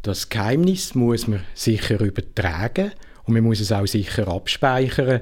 Das 0.00 0.30
Geheimnis 0.30 0.94
muss 0.94 1.28
man 1.28 1.42
sicher 1.52 2.00
übertragen 2.00 2.92
und 3.24 3.34
man 3.34 3.44
muss 3.44 3.60
es 3.60 3.72
auch 3.72 3.84
sicher 3.84 4.26
abspeichern. 4.26 5.20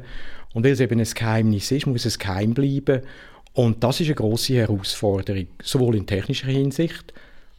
Und 0.52 0.64
weil 0.64 0.74
es 0.74 0.80
eben 0.80 1.00
ein 1.00 1.12
Geheimnis 1.12 1.72
ist, 1.72 1.88
muss 1.88 2.04
es 2.04 2.16
geheim 2.16 2.54
bleiben. 2.54 3.02
Und 3.52 3.82
das 3.82 3.98
ist 3.98 4.06
eine 4.06 4.14
große 4.14 4.54
Herausforderung, 4.54 5.48
sowohl 5.60 5.96
in 5.96 6.06
technischer 6.06 6.46
Hinsicht, 6.46 7.12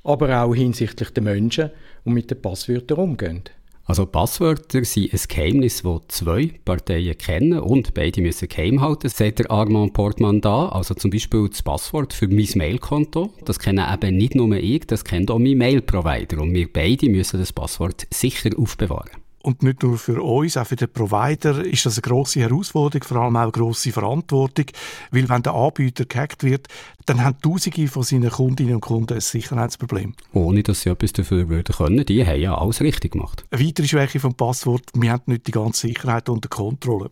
aber 0.05 0.41
auch 0.41 0.55
hinsichtlich 0.55 1.09
der 1.09 1.23
Menschen, 1.23 1.71
die 2.05 2.11
mit 2.11 2.31
den 2.31 2.41
Passwörtern 2.41 2.99
umgehen. 2.99 3.43
Also 3.87 4.07
Passwörter 4.07 4.83
sind 4.83 5.13
ein 5.13 5.19
Geheimnis, 5.27 5.83
das 5.83 6.01
zwei 6.07 6.51
Parteien 6.65 7.15
kennen 7.17 7.59
und 7.59 7.93
beide 7.93 8.19
müssen 8.19 8.47
geheim 8.47 8.81
halten, 8.81 9.09
sagt 9.09 9.39
der 9.39 9.51
Armand 9.51 9.93
Portman 9.93 10.41
da. 10.41 10.69
Also 10.69 10.95
zum 10.95 11.11
Beispiel 11.11 11.47
das 11.47 11.61
Passwort 11.61 12.11
für 12.11 12.27
mein 12.27 12.47
Mailkonto. 12.55 13.31
Das 13.45 13.59
kennen 13.59 13.85
eben 13.93 14.17
nicht 14.17 14.33
nur 14.33 14.51
ich, 14.57 14.87
das 14.87 15.05
kennt 15.05 15.29
auch 15.29 15.37
mein 15.37 15.59
Mail-Provider. 15.59 16.41
Und 16.41 16.55
wir 16.55 16.71
beide 16.71 17.09
müssen 17.09 17.39
das 17.39 17.53
Passwort 17.53 18.07
sicher 18.11 18.49
aufbewahren. 18.57 19.24
Und 19.45 19.61
nicht 19.61 19.83
nur 19.83 19.99
für 19.99 20.23
uns, 20.23 20.57
auch 20.57 20.65
für 20.65 20.75
den 20.75 20.91
Provider 20.91 21.63
ist 21.63 21.85
das 21.85 21.97
eine 21.97 22.01
grosse 22.01 22.39
Herausforderung, 22.39 23.07
vor 23.07 23.17
allem 23.17 23.35
auch 23.35 23.43
eine 23.43 23.51
grosse 23.51 23.91
Verantwortung, 23.91 24.65
weil 25.11 25.29
wenn 25.29 25.43
der 25.43 25.53
Anbieter 25.53 26.05
gehackt 26.05 26.43
wird, 26.43 26.67
dann 27.05 27.23
haben 27.23 27.39
Tausende 27.39 27.87
von 27.87 28.01
seinen 28.01 28.31
Kundinnen 28.31 28.73
und 28.73 28.81
Kunden 28.81 29.13
ein 29.13 29.21
Sicherheitsproblem. 29.21 30.15
Ohne 30.33 30.63
dass 30.63 30.81
sie 30.81 30.89
etwas 30.89 31.13
dafür 31.13 31.47
würden 31.47 31.75
können, 31.75 32.03
die 32.03 32.25
haben 32.25 32.41
ja 32.41 32.57
alles 32.57 32.81
richtig 32.81 33.11
gemacht. 33.11 33.45
Eine 33.51 33.63
weitere 33.63 33.87
Schwäche 33.87 34.19
vom 34.19 34.33
Passwort, 34.33 34.89
wir 34.95 35.11
haben 35.11 35.21
nicht 35.27 35.45
die 35.45 35.51
ganze 35.51 35.87
Sicherheit 35.87 36.27
unter 36.27 36.49
Kontrolle. 36.49 37.11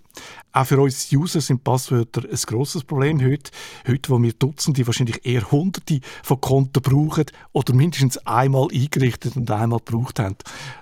Auch 0.56 0.66
für 0.68 0.80
uns 0.80 1.12
User 1.12 1.42
sind 1.42 1.64
Passwörter 1.64 2.22
ein 2.30 2.40
grosses 2.46 2.84
Problem 2.84 3.20
heute. 3.24 3.52
Heute, 3.88 4.10
wo 4.10 4.22
wir 4.22 4.34
Dutzende, 4.34 4.86
wahrscheinlich 4.86 5.26
eher 5.26 5.52
Hunderte 5.52 6.00
von 6.22 6.40
Konten 6.42 6.82
brauchen 6.82 7.26
oder 7.54 7.74
mindestens 7.74 8.20
einmal 8.20 8.68
eingerichtet 8.72 9.36
und 9.36 9.50
einmal 9.50 9.80
gebraucht 9.84 10.20
haben. 10.20 10.36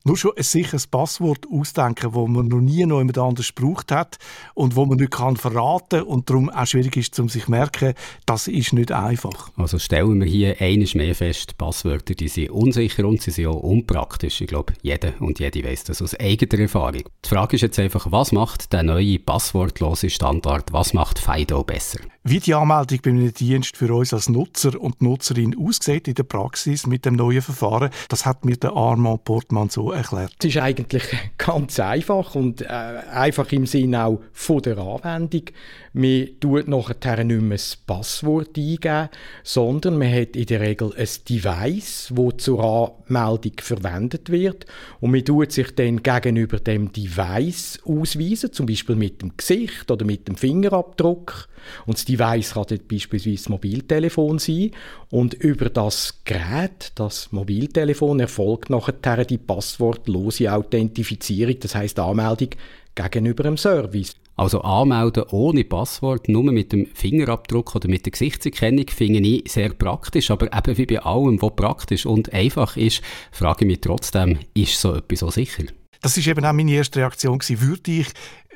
Nur 0.04 0.18
schon 0.18 0.32
ein 0.36 0.44
sicheres 0.44 0.88
Passwort 0.88 1.41
ausdenken, 1.52 2.14
wo 2.14 2.28
man 2.28 2.48
noch 2.48 2.62
nie 2.62 2.86
noch 2.86 3.00
jemand 3.00 3.18
anders 3.18 3.54
gebraucht 3.54 3.92
hat 3.92 4.18
und 4.54 4.76
wo 4.76 4.86
man 4.86 4.98
nicht 4.98 5.12
kann 5.12 5.38
verraten 5.38 6.04
und 6.04 6.30
darum 6.30 6.50
auch 6.50 6.66
schwierig 6.66 6.98
ist, 6.98 7.20
um 7.20 7.30
sich 7.30 7.46
zu 7.46 7.52
merken, 7.52 7.94
das 8.26 8.48
ist 8.48 8.74
nicht 8.74 8.92
einfach. 8.92 9.50
Also 9.56 9.80
stellen 9.80 10.20
wir 10.20 10.28
hier 10.28 10.56
eines 10.60 10.96
mehr 10.96 11.16
fest, 11.16 11.58
Passwörter, 11.58 12.14
die 12.14 12.28
sind 12.28 12.50
unsicher 12.52 13.06
und 13.06 13.22
sie 13.22 13.32
sind 13.32 13.48
auch 13.48 13.62
unpraktisch. 13.62 14.42
Ich 14.42 14.48
glaube, 14.48 14.74
jeder 14.82 15.14
und 15.20 15.40
jede 15.40 15.64
weiß 15.64 15.86
das 15.86 16.02
aus 16.02 16.20
eigener 16.20 16.62
Erfahrung. 16.62 17.04
Die 17.26 17.30
Frage 17.30 17.56
ist 17.56 17.62
jetzt 17.62 17.80
einfach, 17.80 18.12
was 18.12 18.32
macht 18.32 18.74
der 18.74 18.84
neue 18.84 19.20
passwortlose 19.20 20.10
Standard, 20.10 20.74
was 20.74 20.94
macht 20.94 21.20
FIDO 21.20 21.64
besser? 21.64 22.00
Wie 22.24 22.40
die 22.40 22.54
Anmeldung 22.54 23.00
bei 23.04 23.10
einem 23.10 23.34
Dienst 23.34 23.76
für 23.78 23.92
uns 23.94 24.14
als 24.14 24.30
Nutzer 24.30 24.80
und 24.80 25.02
Nutzerin 25.02 25.56
aussieht 25.58 26.08
in 26.08 26.14
der 26.14 26.24
Praxis 26.24 26.86
mit 26.86 27.06
dem 27.06 27.16
neuen 27.16 27.42
Verfahren, 27.42 27.90
das 28.10 28.26
hat 28.26 28.46
mir 28.46 28.58
der 28.58 28.74
Armand 28.74 29.24
Portmann 29.24 29.70
so 29.70 29.92
erklärt. 29.92 30.36
Es 30.40 30.46
ist 30.46 30.58
eigentlich 30.58 31.04
ganz 31.38 31.80
einfach 31.80 32.36
und 32.36 32.62
äh, 32.62 32.66
einfach 32.66 33.52
im 33.52 33.66
Sinne 33.66 34.06
auch 34.06 34.22
von 34.32 34.62
der 34.62 34.78
Anwendung. 34.78 35.46
Man 35.94 36.30
tut 36.40 36.68
nachher 36.68 37.24
nicht 37.24 37.42
mehr 37.42 37.58
das 37.58 37.76
Passwort 37.76 38.58
eingeben, 38.58 39.10
sondern 39.44 39.98
man 39.98 40.14
hat 40.14 40.36
in 40.36 40.46
der 40.46 40.62
Regel 40.62 40.94
ein 40.96 41.08
Device, 41.28 42.12
wo 42.16 42.32
zur 42.32 42.64
Anmeldung 43.10 43.54
verwendet 43.60 44.30
wird 44.30 44.66
und 45.00 45.12
man 45.12 45.26
tut 45.26 45.52
sich 45.52 45.76
dann 45.76 46.04
gegenüber 46.04 46.60
dem 46.60 46.92
Device 46.92 47.80
ausweisen, 47.86 48.54
zum 48.54 48.66
Beispiel 48.66 48.96
mit 48.96 49.22
dem 49.22 49.36
Gesicht 49.36 49.92
oder 49.92 50.06
mit 50.06 50.28
dem 50.28 50.36
Fingerabdruck. 50.36 51.48
Und 51.86 51.98
das 51.98 52.06
Device 52.06 52.54
kann 52.54 52.66
dort 52.70 52.88
beispielsweise 52.88 53.36
das 53.36 53.50
Mobiltelefon 53.50 54.40
sein. 54.40 54.72
Und 55.10 55.34
über 55.36 55.70
das 55.70 56.22
Gerät, 56.26 56.92
das 56.96 57.32
Mobiltelefon, 57.32 58.20
erfolgt 58.20 58.70
nachher 58.70 59.26
die 59.26 59.38
passwortlose 59.38 60.52
Authentifizierung, 60.54 61.60
das 61.60 61.76
heißt 61.76 62.00
Anmeldung 62.00 62.50
gegenüber 62.96 63.44
dem 63.44 63.58
Service. 63.58 64.16
Also 64.36 64.62
anmelden 64.62 65.26
ohne 65.32 65.64
Passwort, 65.64 66.28
nur 66.28 66.44
mit 66.52 66.72
dem 66.72 66.88
Fingerabdruck 66.94 67.76
oder 67.76 67.88
mit 67.88 68.06
der 68.06 68.12
Gesichtserkennung, 68.12 68.88
finde 68.88 69.20
ich 69.20 69.52
sehr 69.52 69.70
praktisch. 69.70 70.32
Aber 70.32 70.48
eben 70.52 70.78
wie 70.78 70.86
bei 70.86 71.00
allem, 71.00 71.42
was 71.42 71.56
praktisch 71.56 72.06
und 72.06 72.34
einfach 72.34 72.78
ist, 72.78 73.02
frage 73.32 73.66
ich 73.66 73.68
mich 73.68 73.82
trotzdem, 73.82 74.40
ist 74.54 74.80
so 74.80 74.96
etwas 74.96 75.20
so 75.20 75.30
sicher? 75.30 75.66
Das 76.02 76.18
ist 76.18 76.26
eben 76.26 76.44
auch 76.44 76.54
meine 76.54 76.72
erste 76.72 77.00
Reaktion 77.00 77.38
gewesen. 77.38 77.62
Würde 77.62 77.92
ich 77.92 78.08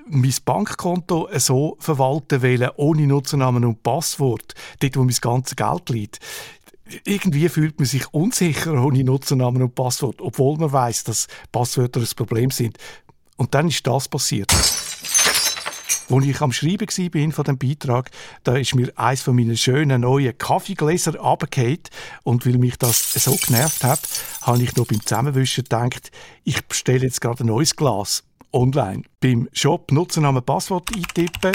mein 0.08 0.34
Bankkonto 0.44 1.30
so 1.38 1.78
verwalten 1.80 2.42
wollen, 2.42 2.70
ohne 2.78 3.08
Nutzernamen 3.08 3.66
und 3.66 3.84
Passwort, 3.84 4.54
dort 4.80 4.98
wo 4.98 5.04
mein 5.04 5.16
ganzes 5.20 5.56
Geld 5.56 5.90
liegt? 5.90 6.20
irgendwie 7.04 7.50
fühlt 7.50 7.80
man 7.80 7.88
sich 7.88 8.14
unsicher 8.14 8.74
ohne 8.74 9.04
Nutzernamen 9.04 9.64
und 9.64 9.76
Passwort, 9.76 10.22
obwohl 10.22 10.58
man 10.58 10.72
weiß, 10.72 11.06
dass 11.06 11.28
Passwörter 11.52 12.00
ein 12.00 12.08
Problem 12.16 12.52
sind. 12.52 12.78
Und 13.38 13.54
dann 13.54 13.68
ist 13.68 13.86
das 13.86 14.08
passiert. 14.08 14.54
Als 16.08 16.26
ich 16.26 16.40
am 16.42 16.52
Schreiben 16.52 16.88
war 16.88 17.32
von 17.32 17.44
dem 17.46 17.58
Beitrag, 17.58 18.12
da 18.44 18.56
ist 18.56 18.76
mir 18.76 18.92
eins 18.96 19.24
von 19.24 19.36
meinen 19.36 19.58
schönen 19.58 20.02
neuen 20.02 20.38
Kaffeegläser 20.38 21.18
runtergefallen. 21.18 21.80
Und 22.24 22.46
weil 22.46 22.60
mich 22.60 22.78
das 22.78 23.12
so 23.14 23.36
genervt 23.36 23.84
hat, 23.84 24.02
habe 24.44 24.62
ich 24.62 24.76
noch 24.76 24.86
beim 24.86 25.02
Zusammenwischen 25.04 25.64
gedacht, 25.64 26.12
ich 26.44 26.64
bestelle 26.66 27.06
jetzt 27.06 27.22
gerade 27.22 27.44
ein 27.44 27.48
neues 27.48 27.76
Glas 27.76 28.24
online. 28.56 29.04
Beim 29.20 29.50
Shop 29.52 29.92
Nutzernamen 29.92 30.44
Passwort 30.44 30.90
eintippen, 30.96 31.52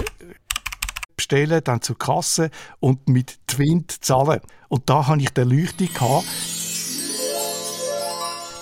bestellen, 1.17 1.61
dann 1.65 1.83
zur 1.83 1.99
Kasse 1.99 2.51
und 2.79 3.09
mit 3.09 3.39
Twint 3.47 4.05
zahlen. 4.05 4.41
Und 4.69 4.89
da 4.89 5.07
habe 5.07 5.21
ich 5.21 5.31
die 5.31 5.41
Erleuchtung 5.41 5.89
gehabt, 5.93 6.27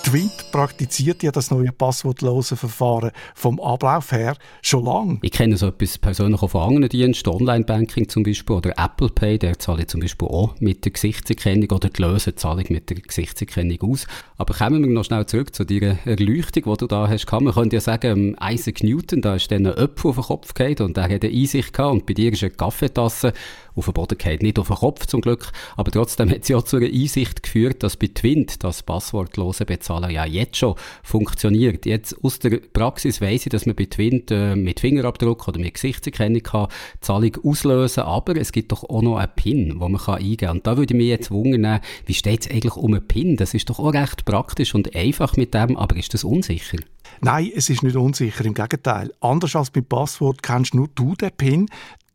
Twint 0.09 0.51
praktiziert 0.51 1.21
ja 1.21 1.31
das 1.31 1.51
neue 1.51 1.71
passwortlose 1.71 2.55
Verfahren 2.55 3.11
vom 3.35 3.59
Ablauf 3.59 4.11
her 4.11 4.35
schon 4.63 4.85
lange. 4.85 5.19
Ich 5.21 5.31
kenne 5.31 5.55
so 5.55 5.67
etwas 5.67 5.99
persönlich 5.99 6.41
auch 6.41 6.49
von 6.49 6.61
anderen 6.61 6.89
Diensten, 6.89 7.29
Online-Banking 7.29 8.09
zum 8.09 8.23
Beispiel 8.23 8.55
oder 8.55 8.73
Apple 8.75 9.09
Pay, 9.09 9.37
der 9.37 9.59
zahle 9.59 9.81
ich 9.81 9.87
zum 9.89 10.01
Beispiel 10.01 10.27
auch 10.27 10.59
mit 10.59 10.83
der 10.83 10.93
Gesichtserkennung 10.93 11.69
oder 11.69 11.89
die 11.89 12.01
Lösezahlung 12.01 12.65
mit 12.69 12.89
der 12.89 12.97
Gesichtserkennung 12.97 13.79
aus. 13.83 14.07
Aber 14.39 14.55
kommen 14.55 14.83
wir 14.83 14.89
noch 14.89 15.05
schnell 15.05 15.27
zurück 15.27 15.53
zu 15.53 15.63
deiner 15.63 15.99
Erleuchtung, 16.07 16.63
die 16.63 16.77
du 16.77 16.87
da 16.87 17.07
hast. 17.07 17.31
Man 17.31 17.53
könnte 17.53 17.75
ja 17.75 17.81
sagen, 17.81 18.35
ähm, 18.41 18.51
Isaac 18.51 18.81
Newton, 18.81 19.21
da 19.21 19.35
ist 19.35 19.51
dann 19.51 19.67
ein 19.67 19.73
Öpfel 19.73 20.09
auf 20.09 20.15
den 20.15 20.23
Kopf 20.23 20.55
gefallen 20.55 20.79
und 20.79 20.97
er 20.97 21.03
hat 21.03 21.23
eine 21.23 21.31
Einsicht 21.31 21.71
gehabt 21.71 21.93
und 21.93 22.05
bei 22.07 22.15
dir 22.15 22.33
ist 22.33 22.41
eine 22.41 22.49
Kaffeetasse 22.49 23.33
auf 23.75 23.85
den 23.85 23.93
Boden 23.93 24.17
gefallen. 24.17 24.39
Nicht 24.41 24.57
auf 24.57 24.69
den 24.69 24.77
Kopf 24.77 25.05
zum 25.05 25.21
Glück, 25.21 25.51
aber 25.77 25.91
trotzdem 25.91 26.31
hat 26.31 26.45
sie 26.45 26.55
auch 26.55 26.63
zu 26.63 26.77
einer 26.77 26.87
Einsicht 26.87 27.43
geführt, 27.43 27.83
dass 27.83 27.95
bei 27.95 28.07
Twint 28.07 28.63
das 28.63 28.81
passwortlose 28.81 29.65
Bezahlen 29.65 29.98
ja 30.07 30.25
jetzt 30.25 30.57
schon 30.57 30.75
funktioniert. 31.03 31.85
Jetzt 31.85 32.15
aus 32.23 32.39
der 32.39 32.59
Praxis 32.59 33.21
weiss 33.21 33.45
ich, 33.45 33.49
dass 33.49 33.65
man 33.65 33.75
bei 33.75 33.85
Twint 33.85 34.31
äh, 34.31 34.55
mit 34.55 34.79
Fingerabdruck 34.79 35.47
oder 35.47 35.59
mit 35.59 35.73
Gesichtserkennung 35.73 36.43
kann 36.43 36.67
Zahlung 37.01 37.35
auslösen 37.43 38.03
aber 38.03 38.35
es 38.37 38.51
gibt 38.51 38.71
doch 38.71 38.83
auch 38.83 39.01
noch 39.01 39.17
einen 39.17 39.31
PIN, 39.35 39.79
wo 39.79 39.89
man 39.89 40.01
kann 40.01 40.15
eingeben 40.15 40.37
kann. 40.37 40.57
Und 40.57 40.67
da 40.67 40.77
würde 40.77 40.93
ich 40.93 40.97
mich 40.97 41.07
jetzt 41.07 41.31
wundern, 41.31 41.79
wie 42.05 42.13
steht 42.13 42.41
es 42.41 42.51
eigentlich 42.51 42.75
um 42.75 42.93
einen 42.93 43.07
PIN? 43.07 43.37
Das 43.37 43.53
ist 43.53 43.69
doch 43.69 43.79
auch 43.79 43.93
recht 43.93 44.25
praktisch 44.25 44.75
und 44.75 44.95
einfach 44.95 45.37
mit 45.37 45.53
dem, 45.53 45.77
aber 45.77 45.95
ist 45.95 46.13
das 46.13 46.23
unsicher? 46.23 46.77
Nein, 47.21 47.51
es 47.55 47.69
ist 47.69 47.83
nicht 47.83 47.95
unsicher, 47.95 48.45
im 48.45 48.53
Gegenteil. 48.53 49.13
Anders 49.19 49.55
als 49.55 49.71
beim 49.71 49.85
Passwort 49.85 50.43
kennst 50.43 50.73
nur 50.73 50.89
du 50.95 51.15
den 51.15 51.31
PIN. 51.31 51.69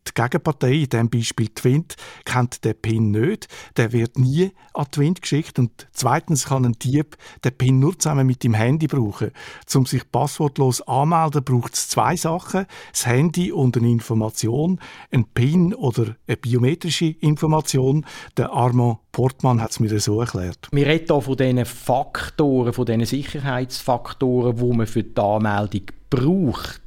Die 0.09 0.15
Gegenpartei, 0.15 0.73
in 0.73 0.89
diesem 0.89 1.11
Beispiel 1.11 1.49
Twint, 1.49 1.97
kennt 2.25 2.65
den 2.65 2.75
PIN 2.75 3.11
nicht. 3.11 3.49
Der 3.77 3.93
wird 3.93 4.19
nie 4.19 4.53
an 4.75 4.91
Twint 4.91 5.23
geschickt. 5.23 5.59
Und 5.59 5.89
zweitens 5.93 6.47
kann 6.47 6.65
ein 6.65 6.73
Dieb 6.75 7.17
den 7.45 7.57
PIN 7.57 7.79
nur 7.79 7.99
zusammen 7.99 8.27
mit 8.27 8.45
dem 8.45 8.55
Handy 8.55 8.87
brauchen. 8.87 9.31
Um 9.75 9.87
sich 9.87 10.11
passwortlos 10.11 10.83
anmelden, 10.83 11.43
braucht 11.43 11.75
es 11.75 11.89
zwei 11.89 12.17
Sachen. 12.17 12.67
Das 12.93 13.07
Handy 13.07 13.51
und 13.51 13.77
eine 13.77 13.89
Information. 13.89 14.79
Ein 15.11 15.25
PIN 15.25 15.75
oder 15.75 16.17
eine 16.27 16.37
biometrische 16.37 17.07
Information. 17.07 18.05
Der 18.37 18.53
Armand 18.53 18.99
Portmann 19.13 19.61
hat 19.61 19.71
es 19.71 19.81
mir 19.81 20.01
so 20.01 20.21
erklärt. 20.21 20.69
Wir 20.73 20.87
reden 20.87 21.07
hier 21.07 21.21
von 21.21 21.37
diesen 21.37 21.65
Faktoren, 21.65 22.73
von 22.73 22.85
diesen 22.85 23.07
Sicherheitsfaktoren, 23.07 24.57
die 24.57 24.77
man 24.77 24.87
für 24.87 25.05
die 25.05 25.21
Anmeldung 25.21 25.83
braucht. 26.11 26.84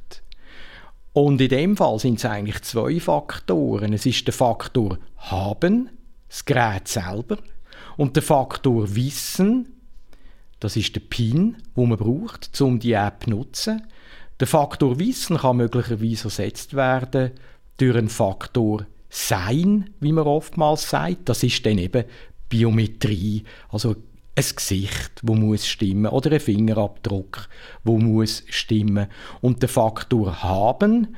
Und 1.18 1.40
in 1.40 1.48
dem 1.48 1.76
Fall 1.76 1.98
sind 1.98 2.18
es 2.18 2.24
eigentlich 2.24 2.62
zwei 2.62 3.00
Faktoren. 3.00 3.92
Es 3.92 4.06
ist 4.06 4.24
der 4.28 4.32
Faktor 4.32 4.98
haben, 5.16 5.90
das 6.28 6.44
Gerät 6.44 6.86
selber, 6.86 7.38
und 7.96 8.14
der 8.14 8.22
Faktor 8.22 8.94
Wissen, 8.94 9.80
das 10.60 10.76
ist 10.76 10.94
der 10.94 11.00
PIN, 11.00 11.56
wo 11.74 11.86
man 11.86 11.98
braucht, 11.98 12.60
um 12.60 12.78
die 12.78 12.92
App 12.92 13.24
zu 13.24 13.30
nutzen. 13.30 13.82
Der 14.38 14.46
Faktor 14.46 15.00
Wissen 15.00 15.38
kann 15.38 15.56
möglicherweise 15.56 16.26
ersetzt 16.26 16.74
werden 16.74 17.32
durch 17.78 17.96
einen 17.96 18.08
Faktor 18.08 18.86
Sein, 19.08 19.90
wie 19.98 20.12
man 20.12 20.24
oftmals 20.24 20.88
sagt. 20.88 21.28
Das 21.28 21.42
ist 21.42 21.66
dann 21.66 21.78
eben 21.78 22.04
Biometrie, 22.48 23.42
also 23.70 23.96
ein 24.38 24.44
Gesicht, 24.54 25.10
wo 25.22 25.34
muss 25.34 25.66
stimmen 25.66 26.06
oder 26.06 26.30
ein 26.30 26.40
Fingerabdruck, 26.40 27.48
wo 27.82 27.98
muss 27.98 28.44
stimmen 28.48 29.08
und 29.40 29.62
der 29.62 29.68
Faktor 29.68 30.42
haben, 30.44 31.16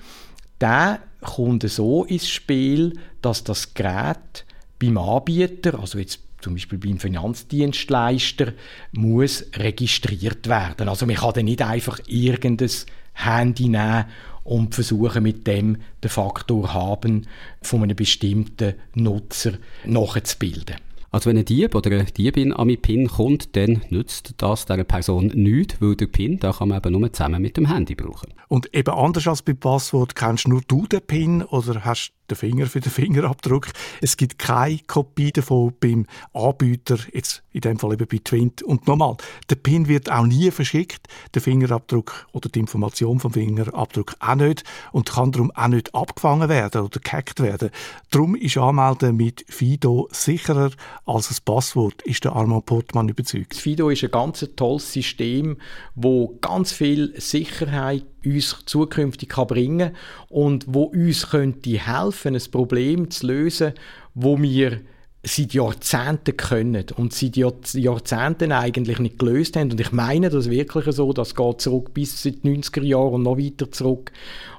der 0.61 1.01
kommt 1.21 1.69
so 1.69 2.05
ins 2.05 2.31
Spiel, 2.31 2.99
dass 3.21 3.45
das 3.45 3.75
Gerät 3.75 4.47
beim 4.79 4.97
Anbieter, 4.97 5.79
also 5.79 5.99
jetzt 5.99 6.21
zum 6.41 6.55
Beispiel 6.55 6.79
beim 6.79 6.99
Finanzdienstleister, 6.99 8.55
muss 8.93 9.45
registriert 9.55 10.49
werden. 10.49 10.89
Also 10.89 11.05
man 11.05 11.17
kann 11.17 11.35
dann 11.35 11.45
nicht 11.45 11.61
einfach 11.61 12.01
irgendein 12.07 12.71
Handy 13.13 13.69
nehmen 13.69 14.07
und 14.45 14.75
versuchen 14.75 15.23
mit 15.23 15.47
dem 15.47 15.77
den 16.03 16.09
Faktor 16.09 16.73
haben 16.73 17.27
von 17.61 17.83
einem 17.83 17.97
bestimmten 17.97 18.77
Nutzer 18.95 19.53
nachzubilden. 19.85 20.77
Also 21.13 21.29
wenn 21.29 21.39
ein 21.39 21.45
Dieb 21.45 21.75
oder 21.75 21.91
eine 21.91 22.05
Diebin 22.05 22.53
an 22.53 22.69
meinen 22.69 22.81
PIN 22.81 23.09
kommt, 23.09 23.57
dann 23.57 23.83
nützt 23.91 24.35
das 24.37 24.65
dieser 24.65 24.85
Person 24.85 25.27
nichts, 25.27 25.81
weil 25.81 25.97
der 25.97 26.07
PIN, 26.07 26.39
da 26.39 26.53
kann 26.53 26.69
man 26.69 26.79
eben 26.79 26.93
nur 26.93 27.13
zusammen 27.13 27.43
mit 27.43 27.57
dem 27.57 27.67
Handy 27.67 27.97
brauchen. 27.97 28.33
Und 28.47 28.73
eben 28.75 28.95
anders 28.95 29.27
als 29.27 29.43
beim 29.43 29.57
Passwort 29.57 30.15
kennst 30.15 30.47
nur 30.47 30.61
du 30.69 30.87
den 30.87 31.01
PIN 31.01 31.43
oder 31.43 31.85
hast 31.85 32.13
den 32.31 32.37
Finger 32.37 32.67
für 32.67 32.81
den 32.81 32.93
Fingerabdruck. 32.93 33.69
Es 34.01 34.17
gibt 34.17 34.39
keine 34.39 34.79
Kopie 34.87 35.33
davon 35.33 35.75
beim 35.81 36.07
Anbieter, 36.33 36.99
jetzt 37.13 37.43
in 37.53 37.61
dem 37.63 37.79
Fall 37.79 37.93
eben 37.93 38.07
bei 38.07 38.21
Twint. 38.23 38.63
Und 38.63 38.87
nochmal, 38.87 39.17
der 39.49 39.57
PIN 39.57 39.89
wird 39.89 40.11
auch 40.11 40.27
nie 40.27 40.51
verschickt, 40.51 41.09
der 41.35 41.43
Fingerabdruck 41.43 42.27
oder 42.33 42.49
die 42.49 42.61
Information 42.61 43.21
vom 43.21 43.33
Fingerabdruck 43.33 44.15
auch 44.21 44.35
nicht 44.35 44.65
und 44.93 45.11
kann 45.11 45.33
darum 45.33 45.51
auch 45.53 45.69
nicht 45.69 45.95
abgefangen 45.95 46.49
werden 46.49 46.83
oder 46.83 47.01
gehackt 47.01 47.41
werden. 47.41 47.71
Darum 48.11 48.35
ist 48.35 48.57
Anmelden 48.57 49.17
mit 49.17 49.45
Fido 49.49 50.09
sicherer 50.13 50.71
als 51.07 51.31
ein 51.31 51.37
Passwort, 51.45 52.03
ist 52.03 52.25
der 52.25 52.33
Armand 52.33 52.67
Portmann 52.67 53.09
überzeugt. 53.09 53.55
Fido 53.55 53.91
ist 53.91 54.05
ein 54.05 54.11
ganz 54.11 54.47
tolles 54.57 54.93
System, 54.93 55.57
wo 55.95 56.39
ganz 56.41 56.73
viel 56.73 57.13
Sicherheit 57.21 58.05
uns 58.25 58.57
zukünftig 58.67 59.31
kann 59.31 59.93
und 60.29 60.67
wo 60.69 60.85
uns 60.85 61.31
könnte 61.31 61.71
helfen, 61.71 62.35
ein 62.35 62.51
Problem 62.51 63.11
zu 63.11 63.27
lösen, 63.27 63.73
wo 64.15 64.41
wir 64.41 64.81
seit 65.23 65.53
Jahrzehnten 65.53 66.37
können 66.37 66.87
und 66.97 67.13
seit 67.13 67.37
Jahrzehnten 67.37 68.53
eigentlich 68.53 68.99
nicht 68.99 69.19
gelöst 69.19 69.57
haben. 69.57 69.71
Und 69.71 69.81
ich 69.81 69.93
meine 69.93 70.31
das 70.31 70.49
wirklich 70.49 70.87
so, 70.95 71.13
das 71.13 71.35
geht 71.35 71.61
zurück 71.61 71.93
bis 71.93 72.23
den 72.23 72.41
90er 72.41 72.83
Jahren 72.83 73.15
und 73.15 73.23
noch 73.25 73.39
weiter 73.39 73.71
zurück. 73.71 74.13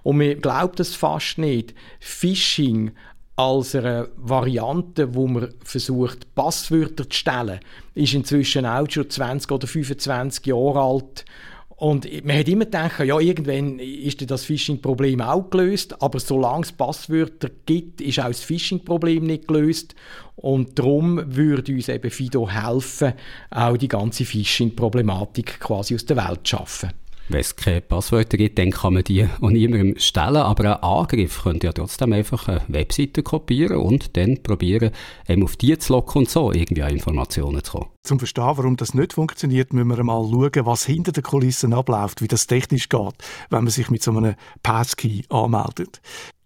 Und 0.03 0.18
man 0.18 0.39
glaubt 0.39 0.80
es 0.80 0.96
fast 0.96 1.39
nicht. 1.39 1.74
Phishing 2.00 2.91
als 3.36 3.74
eine 3.74 4.10
Variante, 4.18 5.15
wo 5.15 5.25
man 5.27 5.53
versucht, 5.63 6.36
Passwörter 6.36 7.10
zu 7.10 7.18
stellen, 7.18 7.60
ist 7.96 8.13
inzwischen 8.13 8.65
auch 8.68 8.89
schon 8.89 9.10
20 9.10 9.51
oder 9.51 9.65
25 9.65 10.46
Jahre 10.46 10.82
alt 10.82 11.25
und 11.81 12.23
man 12.23 12.38
hat 12.38 12.47
immer 12.47 12.65
gedacht, 12.65 13.00
ja, 13.00 13.19
irgendwann 13.19 13.79
ist 13.79 14.29
das 14.29 14.45
Phishing-Problem 14.45 15.19
auch 15.19 15.50
gelöst, 15.50 16.00
aber 16.00 16.19
solange 16.19 16.61
es 16.61 16.71
Passwörter 16.71 17.50
gibt, 17.65 18.01
ist 18.01 18.19
auch 18.19 18.27
das 18.27 18.43
Phishing-Problem 18.43 19.25
nicht 19.25 19.47
gelöst. 19.47 19.95
Und 20.35 20.77
darum 20.77 21.35
würde 21.35 21.73
uns 21.73 21.89
eben 21.89 22.11
Fido 22.11 22.47
helfen, 22.47 23.13
auch 23.50 23.77
die 23.77 23.88
ganze 23.88 24.25
Phishing-Problematik 24.25 25.59
quasi 25.59 25.95
aus 25.95 26.05
der 26.05 26.17
Welt 26.17 26.41
zu 26.43 26.57
schaffen. 26.57 26.91
Wenn 27.31 27.39
es 27.39 27.55
keine 27.55 27.79
Passwörter 27.79 28.35
gibt, 28.35 28.59
dann 28.59 28.71
kann 28.71 28.93
man 28.93 29.05
die 29.05 29.25
auch 29.39 29.50
niemandem 29.50 29.97
stellen. 29.97 30.35
Aber 30.35 30.65
ein 30.65 30.83
Angriff 30.83 31.43
könnte 31.43 31.67
ja 31.67 31.71
trotzdem 31.71 32.11
einfach 32.11 32.50
eine 32.50 32.61
Webseite 32.67 33.23
kopieren 33.23 33.77
und 33.77 34.17
dann 34.17 34.43
probieren, 34.43 34.91
eben 35.29 35.43
auf 35.43 35.55
die 35.55 35.77
zu 35.77 35.93
locken 35.93 36.23
und 36.23 36.29
so 36.29 36.51
irgendwie 36.51 36.83
an 36.83 36.91
Informationen 36.91 37.63
zu 37.63 37.71
kommen. 37.71 37.89
Zum 38.03 38.19
Verstehen, 38.19 38.57
warum 38.57 38.75
das 38.75 38.93
nicht 38.93 39.13
funktioniert, 39.13 39.71
müssen 39.71 39.88
wir 39.88 40.03
mal 40.03 40.27
schauen, 40.29 40.65
was 40.65 40.85
hinter 40.85 41.13
den 41.13 41.23
Kulissen 41.23 41.73
abläuft, 41.73 42.21
wie 42.21 42.27
das 42.27 42.47
technisch 42.47 42.89
geht, 42.89 43.13
wenn 43.50 43.63
man 43.63 43.71
sich 43.71 43.89
mit 43.89 44.03
so 44.03 44.11
einem 44.11 44.35
Passkey 44.61 45.23
anmeldet. 45.29 46.01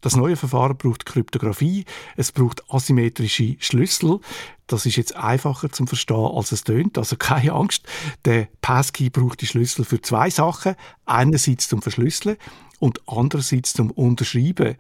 Das 0.06 0.16
neue 0.16 0.36
Verfahren 0.36 0.78
braucht 0.78 1.08
Kryptographie, 1.08 1.84
es 2.16 2.32
braucht 2.32 2.62
asymmetrische 2.70 3.56
Schlüssel. 3.58 4.20
Das 4.68 4.86
ist 4.86 4.96
jetzt 4.96 5.16
einfacher 5.16 5.72
zum 5.72 5.88
Verstehen, 5.88 6.32
als 6.34 6.52
es 6.52 6.64
tönt. 6.64 6.98
Also 6.98 7.16
keine 7.18 7.54
Angst. 7.54 7.84
Der 8.26 8.48
Passkey 8.62 9.10
braucht 9.10 9.42
die 9.42 9.48
Schlüssel 9.48 9.86
für 9.86 10.02
zwei 10.02 10.30
Sachen. 10.30 10.76
Einerseits 11.06 11.68
zum 11.68 11.82
Verschlüsseln 11.82 12.38
und 12.80 13.02
andererseits 13.08 13.74
zum 13.74 13.92
Unterschreiben. 13.92 14.76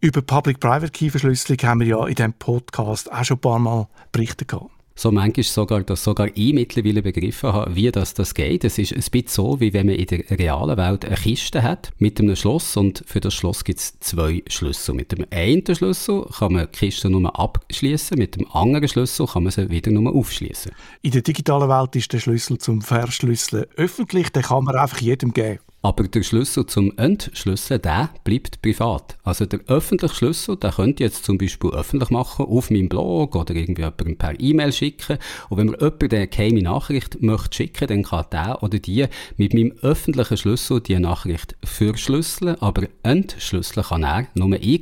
Über 0.00 0.22
Public-Private-Key-Verschlüsselung 0.22 1.58
haben 1.62 1.80
wir 1.80 1.86
ja 1.86 2.06
in 2.06 2.14
diesem 2.14 2.32
Podcast 2.34 3.10
auch 3.10 3.24
schon 3.24 3.38
ein 3.38 3.40
paar 3.40 3.58
Mal 3.58 3.88
berichtet 4.12 4.48
gehabt 4.48 4.79
so 4.94 5.10
manchmal 5.10 5.44
sogar, 5.44 5.82
dass 5.82 6.04
sogar 6.04 6.28
ich 6.34 6.52
mittlerweile 6.52 7.02
begriffen 7.02 7.52
habe, 7.52 7.74
wie 7.74 7.90
das, 7.90 8.14
das 8.14 8.34
geht. 8.34 8.64
Es 8.64 8.78
ist 8.78 8.92
ein 8.92 8.98
bisschen 8.98 9.28
so, 9.28 9.60
wie 9.60 9.72
wenn 9.72 9.86
man 9.86 9.96
in 9.96 10.06
der 10.06 10.38
realen 10.38 10.76
Welt 10.76 11.04
eine 11.04 11.14
Kiste 11.14 11.62
hat 11.62 11.90
mit 11.98 12.20
einem 12.20 12.36
Schloss 12.36 12.76
und 12.76 13.02
für 13.06 13.20
das 13.20 13.34
Schloss 13.34 13.64
gibt 13.64 13.78
es 13.78 13.98
zwei 14.00 14.42
Schlüssel. 14.48 14.94
Mit 14.94 15.12
dem 15.12 15.24
einen 15.30 15.74
Schlüssel 15.74 16.26
kann 16.38 16.52
man 16.52 16.68
die 16.72 16.78
Kiste 16.78 17.08
nur 17.08 17.38
abschließen, 17.38 18.18
mit 18.18 18.36
dem 18.36 18.50
anderen 18.52 18.88
Schlüssel 18.88 19.26
kann 19.26 19.44
man 19.44 19.52
sie 19.52 19.70
wieder 19.70 19.90
nur 19.90 20.14
aufschließen. 20.14 20.72
In 21.02 21.12
der 21.12 21.22
digitalen 21.22 21.68
Welt 21.68 21.96
ist 21.96 22.12
der 22.12 22.18
Schlüssel 22.18 22.58
zum 22.58 22.82
Verschlüsseln 22.82 23.66
öffentlich, 23.76 24.30
den 24.30 24.42
kann 24.42 24.64
man 24.64 24.76
einfach 24.76 25.00
jedem 25.00 25.32
geben. 25.32 25.60
Aber 25.82 26.06
der 26.06 26.22
Schlüssel 26.22 26.66
zum 26.66 26.92
Entschlüsseln, 26.98 27.80
der 27.80 28.10
bleibt 28.22 28.60
privat. 28.60 29.16
Also 29.24 29.46
der 29.46 29.60
öffentliche 29.66 30.14
Schlüssel, 30.14 30.56
den 30.58 30.72
könnt 30.72 31.00
ihr 31.00 31.06
jetzt 31.06 31.24
zum 31.24 31.38
Beispiel 31.38 31.70
öffentlich 31.70 32.10
machen 32.10 32.44
auf 32.44 32.70
meinem 32.70 32.90
Blog 32.90 33.34
oder 33.34 33.54
irgendwie 33.54 33.80
jemandem 33.82 34.18
per 34.18 34.38
E-Mail 34.38 34.72
schicken. 34.72 35.16
Und 35.48 35.56
wenn 35.56 35.68
man 35.68 35.80
jemanden 35.80 36.14
eine 36.14 36.28
geheime 36.28 36.62
Nachricht 36.62 37.22
möchte 37.22 37.56
schicken, 37.56 37.86
dann 37.86 38.02
kann 38.02 38.26
der 38.30 38.62
oder 38.62 38.78
die 38.78 39.06
mit 39.38 39.54
meinem 39.54 39.72
öffentlichen 39.80 40.36
Schlüssel 40.36 40.82
die 40.82 40.98
Nachricht 40.98 41.56
verschlüsseln, 41.64 42.60
aber 42.60 42.86
entschlüsseln 43.02 43.86
kann 43.86 44.04
er 44.04 44.26
nur 44.34 44.60
ich 44.60 44.80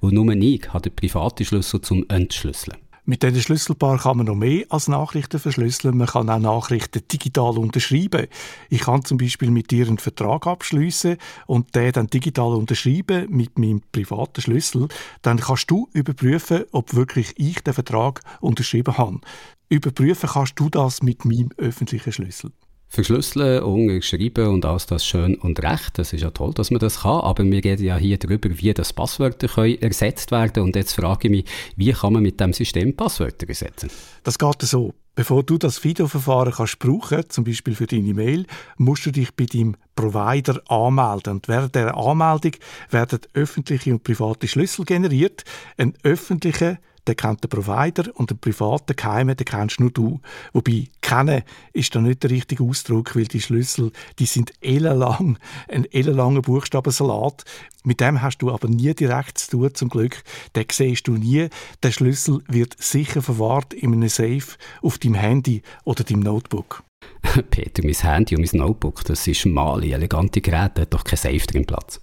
wo 0.00 0.08
nur 0.08 0.32
ich 0.32 0.72
habe 0.72 0.90
den 0.90 0.96
privaten 0.96 1.44
Schlüssel 1.44 1.80
zum 1.80 2.04
Entschlüsseln. 2.08 2.76
Mit 3.04 3.22
diesen 3.22 3.40
Schlüsselpaar 3.40 3.98
kann 3.98 4.18
man 4.18 4.26
noch 4.26 4.34
mehr 4.34 4.64
als 4.68 4.88
Nachrichten 4.88 5.38
verschlüsseln. 5.38 5.96
Man 5.96 6.06
kann 6.06 6.28
auch 6.28 6.38
Nachrichten 6.38 7.02
digital 7.10 7.58
unterschreiben. 7.58 8.26
Ich 8.68 8.82
kann 8.82 9.04
zum 9.04 9.18
Beispiel 9.18 9.50
mit 9.50 9.70
dir 9.70 9.86
einen 9.86 9.98
Vertrag 9.98 10.46
abschließen 10.46 11.16
und 11.46 11.74
den 11.74 11.92
dann 11.92 12.08
digital 12.08 12.54
unterschreiben 12.54 13.26
mit 13.30 13.58
meinem 13.58 13.82
privaten 13.92 14.42
Schlüssel. 14.42 14.88
Dann 15.22 15.38
kannst 15.38 15.70
du 15.70 15.88
überprüfen, 15.92 16.64
ob 16.72 16.94
wirklich 16.94 17.32
ich 17.36 17.60
den 17.60 17.74
Vertrag 17.74 18.20
unterschrieben 18.40 18.98
habe. 18.98 19.20
Überprüfen 19.68 20.28
kannst 20.28 20.58
du 20.58 20.68
das 20.68 21.02
mit 21.02 21.24
meinem 21.24 21.50
öffentlichen 21.56 22.12
Schlüssel. 22.12 22.52
Verschlüsseln, 22.92 23.62
unterschreiben 23.62 24.48
und 24.48 24.64
alles 24.64 24.86
das 24.86 25.06
schön 25.06 25.36
und 25.36 25.62
recht. 25.62 25.96
Das 25.96 26.12
ist 26.12 26.22
ja 26.22 26.30
toll, 26.30 26.52
dass 26.52 26.72
man 26.72 26.80
das 26.80 27.02
kann, 27.02 27.20
aber 27.20 27.44
wir 27.44 27.64
reden 27.64 27.84
ja 27.84 27.96
hier 27.96 28.18
darüber, 28.18 28.50
wie 28.50 28.74
das 28.74 28.92
Passwörter 28.92 29.46
können 29.46 29.80
ersetzt 29.80 30.32
werden 30.32 30.64
und 30.64 30.74
jetzt 30.74 30.94
frage 30.94 31.28
ich 31.28 31.30
mich, 31.30 31.44
wie 31.76 31.92
kann 31.92 32.14
man 32.14 32.22
mit 32.24 32.40
dem 32.40 32.52
System 32.52 32.96
Passwörter 32.96 33.48
ersetzen? 33.48 33.90
Das 34.24 34.38
geht 34.38 34.62
so. 34.62 34.92
Bevor 35.14 35.42
du 35.44 35.56
das 35.56 35.78
Fido-Verfahren 35.78 36.52
kannst 36.52 36.78
brauchen, 36.80 37.28
zum 37.28 37.44
Beispiel 37.44 37.74
für 37.74 37.86
deine 37.86 38.14
Mail, 38.14 38.46
musst 38.76 39.06
du 39.06 39.12
dich 39.12 39.34
bei 39.34 39.44
deinem 39.44 39.76
Provider 39.94 40.60
anmelden. 40.68 41.34
Und 41.34 41.48
während 41.48 41.74
der 41.74 41.96
Anmeldung 41.96 42.52
werden 42.90 43.20
öffentliche 43.34 43.92
und 43.92 44.02
private 44.02 44.48
Schlüssel 44.48 44.84
generiert. 44.84 45.44
Ein 45.76 45.94
öffentlicher 46.02 46.78
den 47.06 47.16
kennt 47.16 47.42
der 47.42 47.48
Provider 47.48 48.10
und 48.14 48.30
den 48.30 48.38
privaten 48.38 48.96
Geheimen, 48.96 49.36
den 49.36 49.44
kennst 49.44 49.80
nur 49.80 49.90
du. 49.90 50.20
Wobei, 50.52 50.88
kennen 51.00 51.42
ist 51.72 51.94
da 51.94 52.00
nicht 52.00 52.22
der 52.22 52.30
richtige 52.30 52.64
Ausdruck, 52.64 53.16
weil 53.16 53.26
die 53.26 53.40
Schlüssel, 53.40 53.92
die 54.18 54.26
sind 54.26 54.52
ellenlang, 54.60 55.38
ein 55.68 55.84
ellenlanger 55.86 56.42
Buchstabensalat. 56.42 57.44
Mit 57.84 58.00
dem 58.00 58.20
hast 58.20 58.38
du 58.38 58.50
aber 58.50 58.68
nie 58.68 58.94
direkt 58.94 59.38
zu 59.38 59.50
tun, 59.50 59.74
zum 59.74 59.88
Glück. 59.88 60.22
Den 60.54 60.66
siehst 60.70 61.08
du 61.08 61.12
nie. 61.12 61.48
Der 61.82 61.92
Schlüssel 61.92 62.42
wird 62.46 62.80
sicher 62.80 63.22
verwahrt 63.22 63.72
in 63.72 63.92
einem 63.92 64.08
Safe 64.08 64.56
auf 64.82 64.98
deinem 64.98 65.14
Handy 65.14 65.62
oder 65.84 66.04
deinem 66.04 66.20
Notebook. 66.20 66.82
Peter, 67.50 67.82
mein 67.82 67.94
Handy 67.94 68.36
und 68.36 68.52
mein 68.52 68.60
Notebook, 68.60 69.04
das 69.04 69.26
ist 69.26 69.38
schmale, 69.38 69.92
elegante 69.92 70.40
Geräte, 70.40 70.82
hat 70.82 70.94
doch 70.94 71.04
kein 71.04 71.16
Safe 71.16 71.38
drin 71.38 71.66
Platz. 71.66 72.00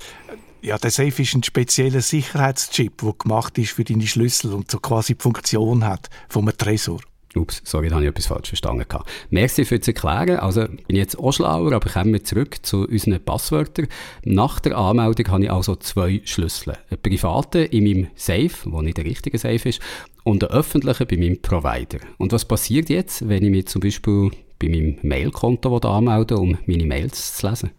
Ja, 0.61 0.77
der 0.77 0.91
Safe 0.91 1.21
ist 1.21 1.35
ein 1.35 1.43
spezieller 1.43 2.01
Sicherheitschip, 2.01 3.01
der 3.01 3.13
gemacht 3.13 3.57
ist 3.57 3.71
für 3.71 3.83
deine 3.83 4.07
Schlüssel 4.07 4.53
und 4.53 4.71
so 4.71 4.79
quasi 4.79 5.15
die 5.15 5.21
Funktion 5.21 5.85
hat 5.85 6.09
vom 6.29 6.49
Tresor. 6.57 6.99
Ups, 7.35 7.61
sorry, 7.63 7.89
da 7.89 7.95
habe 7.95 8.05
ich 8.05 8.09
etwas 8.09 8.25
falsch 8.25 8.49
verstanden. 8.49 8.85
Merci 9.29 9.65
für 9.65 9.77
das 9.77 9.87
Erklären. 9.87 10.37
Also, 10.39 10.63
ich 10.63 10.85
bin 10.85 10.97
jetzt 10.97 11.19
auch 11.19 11.31
schlauer, 11.31 11.73
aber 11.73 11.89
kommen 11.89 12.13
wir 12.13 12.23
zurück 12.23 12.65
zu 12.65 12.87
unseren 12.87 13.23
Passwörtern. 13.23 13.87
Nach 14.23 14.59
der 14.59 14.77
Anmeldung 14.77 15.27
habe 15.27 15.43
ich 15.43 15.51
also 15.51 15.75
zwei 15.75 16.21
Schlüssel. 16.25 16.77
Einen 16.89 17.01
privaten 17.01 17.65
in 17.65 17.83
meinem 17.83 18.07
Safe, 18.15 18.51
wo 18.65 18.81
nicht 18.81 18.97
der 18.97 19.05
richtige 19.05 19.37
Safe 19.37 19.69
ist, 19.69 19.81
und 20.23 20.43
einen 20.43 20.51
öffentlichen 20.51 21.07
bei 21.07 21.17
meinem 21.17 21.41
Provider. 21.41 21.99
Und 22.17 22.31
was 22.31 22.45
passiert 22.45 22.89
jetzt, 22.89 23.27
wenn 23.29 23.43
ich 23.43 23.51
mich 23.51 23.67
zum 23.67 23.81
Beispiel 23.81 24.31
bei 24.59 24.69
meinem 24.69 24.97
Mailkonto 25.01 25.77
anmelde, 25.77 26.37
um 26.37 26.57
meine 26.65 26.85
Mails 26.85 27.37
zu 27.37 27.47
lesen? 27.47 27.71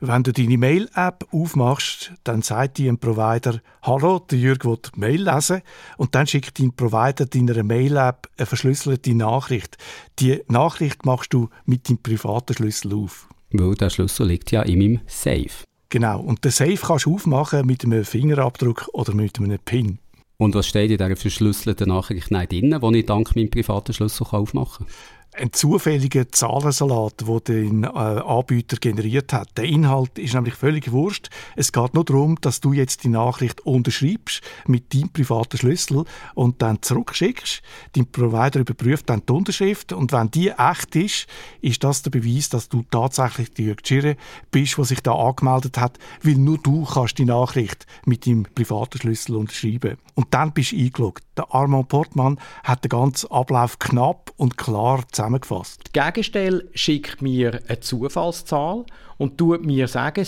Wenn 0.00 0.22
du 0.22 0.32
deine 0.32 0.58
Mail-App 0.58 1.26
aufmachst, 1.32 2.12
dann 2.24 2.42
sagt 2.42 2.78
dir 2.78 2.92
ein 2.92 2.98
Provider, 2.98 3.60
hallo, 3.82 4.18
der 4.18 4.38
Jürg 4.38 4.64
will 4.64 4.78
Mail 4.94 5.22
lesen 5.22 5.62
und 5.96 6.14
dann 6.14 6.26
schickt 6.26 6.58
dein 6.58 6.72
Provider 6.72 7.26
deiner 7.26 7.62
Mail-App 7.62 8.28
eine 8.36 8.46
verschlüsselte 8.46 9.14
Nachricht. 9.14 9.78
Die 10.18 10.42
Nachricht 10.48 11.06
machst 11.06 11.32
du 11.32 11.48
mit 11.64 11.88
deinem 11.88 11.98
privaten 11.98 12.54
Schlüssel 12.54 12.94
auf. 12.94 13.28
Weil 13.50 13.74
der 13.74 13.90
Schlüssel 13.90 14.26
liegt 14.26 14.50
ja 14.50 14.62
in 14.62 14.78
meinem 14.78 15.00
Safe. 15.06 15.64
Genau, 15.88 16.20
und 16.20 16.44
den 16.44 16.50
Safe 16.50 16.76
kannst 16.76 17.06
du 17.06 17.14
aufmachen 17.14 17.64
mit 17.64 17.84
einem 17.84 18.04
Fingerabdruck 18.04 18.88
oder 18.92 19.14
mit 19.14 19.38
einem 19.38 19.58
PIN. 19.64 19.98
Und 20.38 20.54
was 20.54 20.66
steht 20.66 20.90
in 20.90 20.98
dieser 20.98 21.16
verschlüsselten 21.16 21.88
Nachricht 21.88 22.30
drin, 22.30 22.50
die 22.50 22.98
ich 22.98 23.06
dank 23.06 23.34
meinem 23.34 23.48
privaten 23.48 23.94
Schlüssel 23.94 24.26
aufmachen 24.30 24.86
kann? 24.86 24.94
Ein 25.36 25.52
zufälliger 25.52 26.30
Zahlensalat, 26.30 27.24
den 27.48 27.82
der 27.82 27.90
äh, 27.90 28.20
Anbieter 28.28 28.76
generiert 28.76 29.32
hat. 29.32 29.56
Der 29.56 29.64
Inhalt 29.64 30.18
ist 30.18 30.34
nämlich 30.34 30.54
völlig 30.54 30.90
wurscht. 30.92 31.28
Es 31.56 31.72
geht 31.72 31.94
nur 31.94 32.04
darum, 32.04 32.36
dass 32.40 32.60
du 32.60 32.72
jetzt 32.72 33.04
die 33.04 33.08
Nachricht 33.08 33.60
unterschreibst 33.62 34.40
mit 34.66 34.94
deinem 34.94 35.10
privaten 35.10 35.58
Schlüssel 35.58 36.04
und 36.34 36.62
dann 36.62 36.82
zurückschickst. 36.82 37.62
Dein 37.92 38.10
Provider 38.10 38.60
überprüft 38.60 39.10
dann 39.10 39.22
die 39.26 39.32
Unterschrift 39.32 39.92
und 39.92 40.12
wenn 40.12 40.30
die 40.30 40.50
echt 40.50 40.96
ist, 40.96 41.26
ist 41.60 41.84
das 41.84 42.02
der 42.02 42.10
Beweis, 42.10 42.48
dass 42.48 42.68
du 42.68 42.84
tatsächlich 42.90 43.52
die 43.52 43.74
Schirre 43.84 44.16
bist, 44.50 44.78
der 44.78 44.84
sich 44.84 45.02
da 45.02 45.12
angemeldet 45.12 45.78
hat, 45.78 45.98
weil 46.22 46.34
nur 46.34 46.58
du 46.58 46.84
kannst 46.84 47.18
die 47.18 47.24
Nachricht 47.24 47.86
mit 48.04 48.26
deinem 48.26 48.44
privaten 48.44 48.98
Schlüssel 48.98 49.36
unterschreiben. 49.36 49.98
Und 50.14 50.32
dann 50.32 50.52
bist 50.52 50.72
du 50.72 50.76
eingeloggt. 50.76 51.24
Der 51.36 51.54
Armand 51.54 51.88
Portmann 51.88 52.38
hat 52.64 52.84
den 52.84 52.88
ganzen 52.88 53.30
Ablauf 53.30 53.78
knapp 53.78 54.32
und 54.36 54.56
klar 54.56 55.04
zusammengefasst. 55.26 55.82
Die 55.88 56.00
Gegenstelle 56.00 56.64
schickt 56.74 57.22
mir 57.22 57.60
eine 57.66 57.80
Zufallszahl 57.80 58.84
und 59.18 59.38
tut 59.38 59.64
mir 59.64 59.88
sagen, 59.88 60.26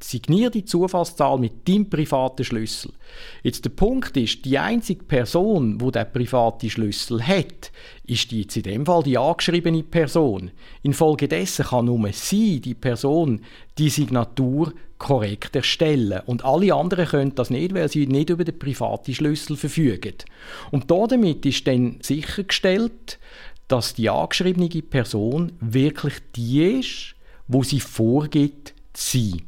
signiere 0.00 0.50
die 0.50 0.64
Zufallszahl 0.64 1.38
mit 1.38 1.68
deinem 1.68 1.88
privaten 1.88 2.44
Schlüssel. 2.44 2.92
Jetzt 3.42 3.64
der 3.64 3.70
Punkt 3.70 4.16
ist, 4.16 4.44
die 4.44 4.58
einzige 4.58 5.04
Person, 5.04 5.80
wo 5.80 5.90
der 5.90 6.04
private 6.04 6.68
Schlüssel 6.68 7.24
hat, 7.26 7.70
ist 8.04 8.30
die 8.30 8.42
in 8.42 8.62
dem 8.62 8.86
Fall 8.86 9.02
die 9.02 9.18
angeschriebene 9.18 9.82
Person. 9.82 10.50
Infolgedessen 10.82 11.66
kann 11.66 11.86
nur 11.86 12.12
sie, 12.12 12.60
die 12.60 12.74
Person, 12.74 13.42
die 13.78 13.88
Signatur 13.88 14.72
korrekt 14.98 15.54
erstellen. 15.54 16.20
Und 16.26 16.44
alle 16.44 16.74
anderen 16.74 17.06
können 17.06 17.34
das 17.36 17.50
nicht, 17.50 17.72
weil 17.72 17.88
sie 17.88 18.08
nicht 18.08 18.30
über 18.30 18.44
den 18.44 18.58
privaten 18.58 19.14
Schlüssel 19.14 19.56
verfügen. 19.56 20.14
Und 20.72 20.90
damit 20.90 21.46
ist 21.46 21.66
dann 21.68 21.98
sichergestellt, 22.02 23.18
dass 23.68 23.94
die 23.94 24.10
angeschriebene 24.10 24.68
Person 24.82 25.52
wirklich 25.60 26.14
die 26.34 26.80
ist, 26.80 27.14
wo 27.46 27.62
sie 27.62 27.80
vorgibt 27.80 28.74
zu 28.92 29.18
sein. 29.18 29.47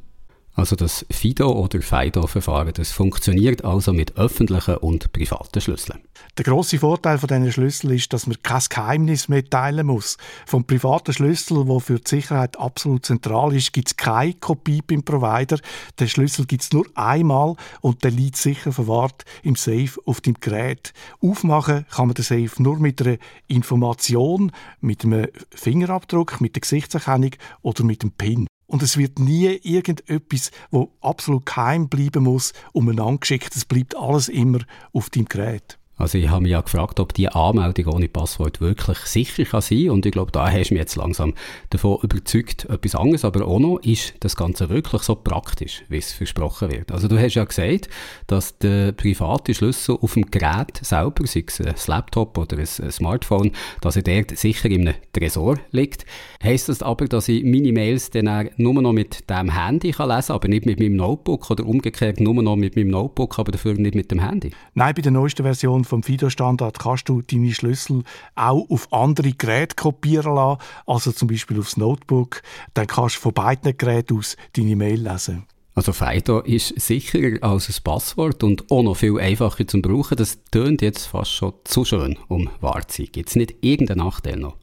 Also 0.61 0.77
das 0.77 1.07
FIDO- 1.11 1.55
oder 1.55 1.81
FIDO-Verfahren, 1.81 2.75
das 2.75 2.93
funktioniert 2.93 3.65
also 3.65 3.95
mit 3.95 4.19
öffentlichen 4.19 4.77
und 4.77 5.11
privaten 5.11 5.59
Schlüsseln. 5.59 6.01
Der 6.37 6.45
große 6.45 6.79
Vorteil 6.79 7.17
von 7.17 7.29
diesen 7.29 7.51
Schlüsseln 7.51 7.95
ist, 7.95 8.13
dass 8.13 8.27
man 8.27 8.37
kein 8.43 8.61
Geheimnis 8.69 9.31
mehr 9.31 9.43
teilen 9.43 9.87
muss. 9.87 10.19
Vom 10.45 10.67
privaten 10.67 11.15
Schlüssel, 11.15 11.65
der 11.65 11.81
für 11.81 11.99
die 11.99 12.07
Sicherheit 12.11 12.59
absolut 12.59 13.07
zentral 13.07 13.55
ist, 13.57 13.73
gibt 13.73 13.89
es 13.89 13.97
keine 13.97 14.35
Kopie 14.35 14.83
beim 14.87 15.03
Provider. 15.03 15.59
Den 15.99 16.09
Schlüssel 16.11 16.45
gibt 16.45 16.63
es 16.63 16.73
nur 16.73 16.85
einmal 16.95 17.57
und 17.81 18.05
der 18.05 18.11
liegt 18.11 18.37
sicher 18.37 18.71
verwahrt 18.71 19.25
im 19.43 19.57
Safe 19.57 19.93
auf 20.05 20.21
dem 20.21 20.35
Gerät. 20.41 20.93
Aufmachen 21.23 21.87
kann 21.91 22.09
man 22.09 22.15
den 22.15 22.25
Safe 22.25 22.63
nur 22.63 22.79
mit 22.79 23.01
einer 23.01 23.17
Information, 23.47 24.53
mit 24.83 25.07
einem 25.07 25.29
Fingerabdruck, 25.55 26.43
mit 26.43 26.55
der 26.55 26.61
Gesichtserkennung 26.61 27.31
oder 27.63 27.83
mit 27.83 28.03
dem 28.03 28.13
PIN. 28.13 28.47
Und 28.71 28.85
es 28.85 28.97
wird 28.97 29.19
nie 29.19 29.59
irgendetwas, 29.65 30.53
wo 30.71 30.93
absolut 31.01 31.45
geheim 31.45 31.89
bleiben 31.89 32.23
muss, 32.23 32.53
umeinander 32.73 33.19
geschickt. 33.19 33.57
Es 33.57 33.65
bleibt 33.65 33.97
alles 33.97 34.29
immer 34.29 34.61
auf 34.93 35.11
dem 35.11 35.25
Gerät. 35.25 35.80
Also 36.01 36.17
ich 36.17 36.31
habe 36.31 36.41
mich 36.41 36.53
ja 36.53 36.63
gefragt, 36.63 36.99
ob 36.99 37.13
die 37.13 37.29
Anmeldung 37.29 37.95
ohne 37.95 38.09
Passwort 38.09 38.63
wirklich 38.63 38.97
sicher 39.01 39.45
kann 39.45 39.61
sein 39.61 39.91
und 39.91 40.07
ich 40.07 40.13
glaube, 40.13 40.33
da 40.33 40.51
hast 40.51 40.71
du 40.71 40.75
mich 40.75 40.81
jetzt 40.81 40.97
langsam 40.97 41.35
davon 41.69 41.99
überzeugt. 42.03 42.65
Etwas 42.71 42.95
anderes 42.95 43.23
aber 43.27 43.47
auch 43.47 43.59
noch, 43.59 43.81
ist 43.81 44.15
das 44.21 44.35
Ganze 44.35 44.71
wirklich 44.71 45.03
so 45.03 45.15
praktisch, 45.15 45.83
wie 45.91 45.99
es 45.99 46.13
versprochen 46.13 46.71
wird. 46.71 46.91
Also 46.91 47.07
du 47.07 47.21
hast 47.21 47.35
ja 47.35 47.45
gesagt, 47.45 47.91
dass 48.29 48.57
der 48.57 48.93
private 48.93 49.53
Schlüssel 49.53 49.99
auf 50.01 50.15
dem 50.15 50.31
Gerät 50.31 50.79
selber, 50.81 51.27
sei 51.27 51.45
es 51.47 51.61
ein 51.61 51.75
Laptop 51.87 52.39
oder 52.39 52.57
ein 52.57 52.67
Smartphone, 52.67 53.53
dass 53.83 53.97
er 53.97 54.03
dort 54.03 54.39
sicher 54.39 54.71
in 54.71 54.89
einem 54.89 54.95
Tresor 55.13 55.59
liegt. 55.71 56.07
Heißt 56.43 56.71
das 56.71 56.83
aber, 56.83 57.09
dass 57.09 57.29
ich 57.29 57.45
meine 57.45 57.73
Mails 57.73 58.09
dann 58.09 58.49
nur 58.57 58.81
noch 58.81 58.95
mit 58.95 59.29
dem 59.29 59.51
Handy 59.51 59.91
kann 59.91 60.09
lesen 60.09 60.33
aber 60.33 60.49
nicht 60.49 60.65
mit 60.65 60.81
meinem 60.81 60.97
Notebook 60.97 61.51
oder 61.51 61.67
umgekehrt 61.67 62.21
nur 62.21 62.43
noch 62.43 62.57
mit 62.57 62.75
meinem 62.75 62.89
Notebook, 62.89 63.39
aber 63.39 63.53
dafür 63.53 63.75
nicht 63.75 63.95
mit 63.95 64.11
dem 64.11 64.21
Handy? 64.21 64.53
Nein, 64.73 64.95
bei 64.95 65.03
der 65.03 65.13
neuesten 65.13 65.43
Version 65.43 65.85
vom 65.91 66.03
FIDO-Standard 66.03 66.79
kannst 66.79 67.09
du 67.09 67.21
deine 67.21 67.53
Schlüssel 67.53 68.05
auch 68.35 68.65
auf 68.71 68.93
andere 68.93 69.33
Geräte 69.33 69.77
kopieren 69.77 70.35
lassen, 70.35 70.61
also 70.87 71.13
zum 71.13 71.29
Beispiel 71.29 71.59
aufs 71.59 71.77
Notebook. 71.77 72.43
Dann 72.75 72.87
kannst 72.87 73.17
du 73.17 73.21
von 73.21 73.35
beiden 73.35 73.77
Geräten 73.77 74.17
aus 74.17 74.37
deine 74.55 74.77
Mail 74.77 75.07
lesen. 75.07 75.45
Also 75.75 75.93
FIDO 75.93 76.41
ist 76.41 76.81
sicherer 76.81 77.43
als 77.43 77.69
ein 77.69 77.83
Passwort 77.85 78.43
und 78.43 78.71
auch 78.71 78.83
noch 78.83 78.97
viel 78.97 79.19
einfacher 79.21 79.67
zum 79.67 79.83
Brauchen. 79.83 80.17
Das 80.17 80.39
tönt 80.51 80.83
jetzt 80.83 81.07
fast 81.07 81.33
schon 81.33 81.55
zu 81.65 81.85
schön, 81.85 82.19
um 82.29 82.51
wahr 82.61 82.87
zu 82.89 83.03
sein. 83.03 83.13
Gibt 83.13 83.29
es 83.29 83.37
nicht 83.37 83.55
irgendeinen 83.61 83.99
Nachteil 83.99 84.37
noch? 84.37 84.57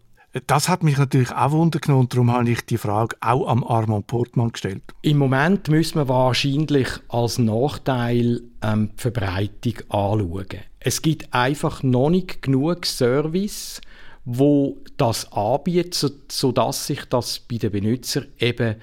Das 0.46 0.70
hat 0.70 0.84
mich 0.84 0.98
natürlich 0.98 1.32
auch 1.32 1.52
wundern 1.52 1.96
und 1.96 2.14
darum 2.14 2.32
habe 2.32 2.50
ich 2.50 2.62
die 2.66 2.78
Frage 2.78 3.16
auch 3.22 3.48
am 3.48 3.64
Armand 3.64 4.08
Portmann 4.08 4.52
gestellt. 4.52 4.84
Im 5.02 5.18
Moment 5.18 5.70
müssen 5.70 5.96
wir 5.96 6.10
wahrscheinlich 6.10 6.90
als 7.08 7.38
Nachteil 7.38 8.42
ähm, 8.62 8.92
die 8.98 9.02
Verbreitung 9.02 9.74
anschauen. 9.90 10.60
Es 10.80 11.02
gibt 11.02 11.34
einfach 11.34 11.82
noch 11.82 12.10
nicht 12.10 12.42
genug 12.42 12.86
Service, 12.86 13.82
wo 14.26 14.78
das 14.98 15.32
anbietet, 15.32 16.32
sodass 16.32 16.88
sich 16.88 17.06
das 17.06 17.40
bei 17.40 17.58
den 17.58 17.72
Benutzern 17.72 18.28
eben 18.38 18.76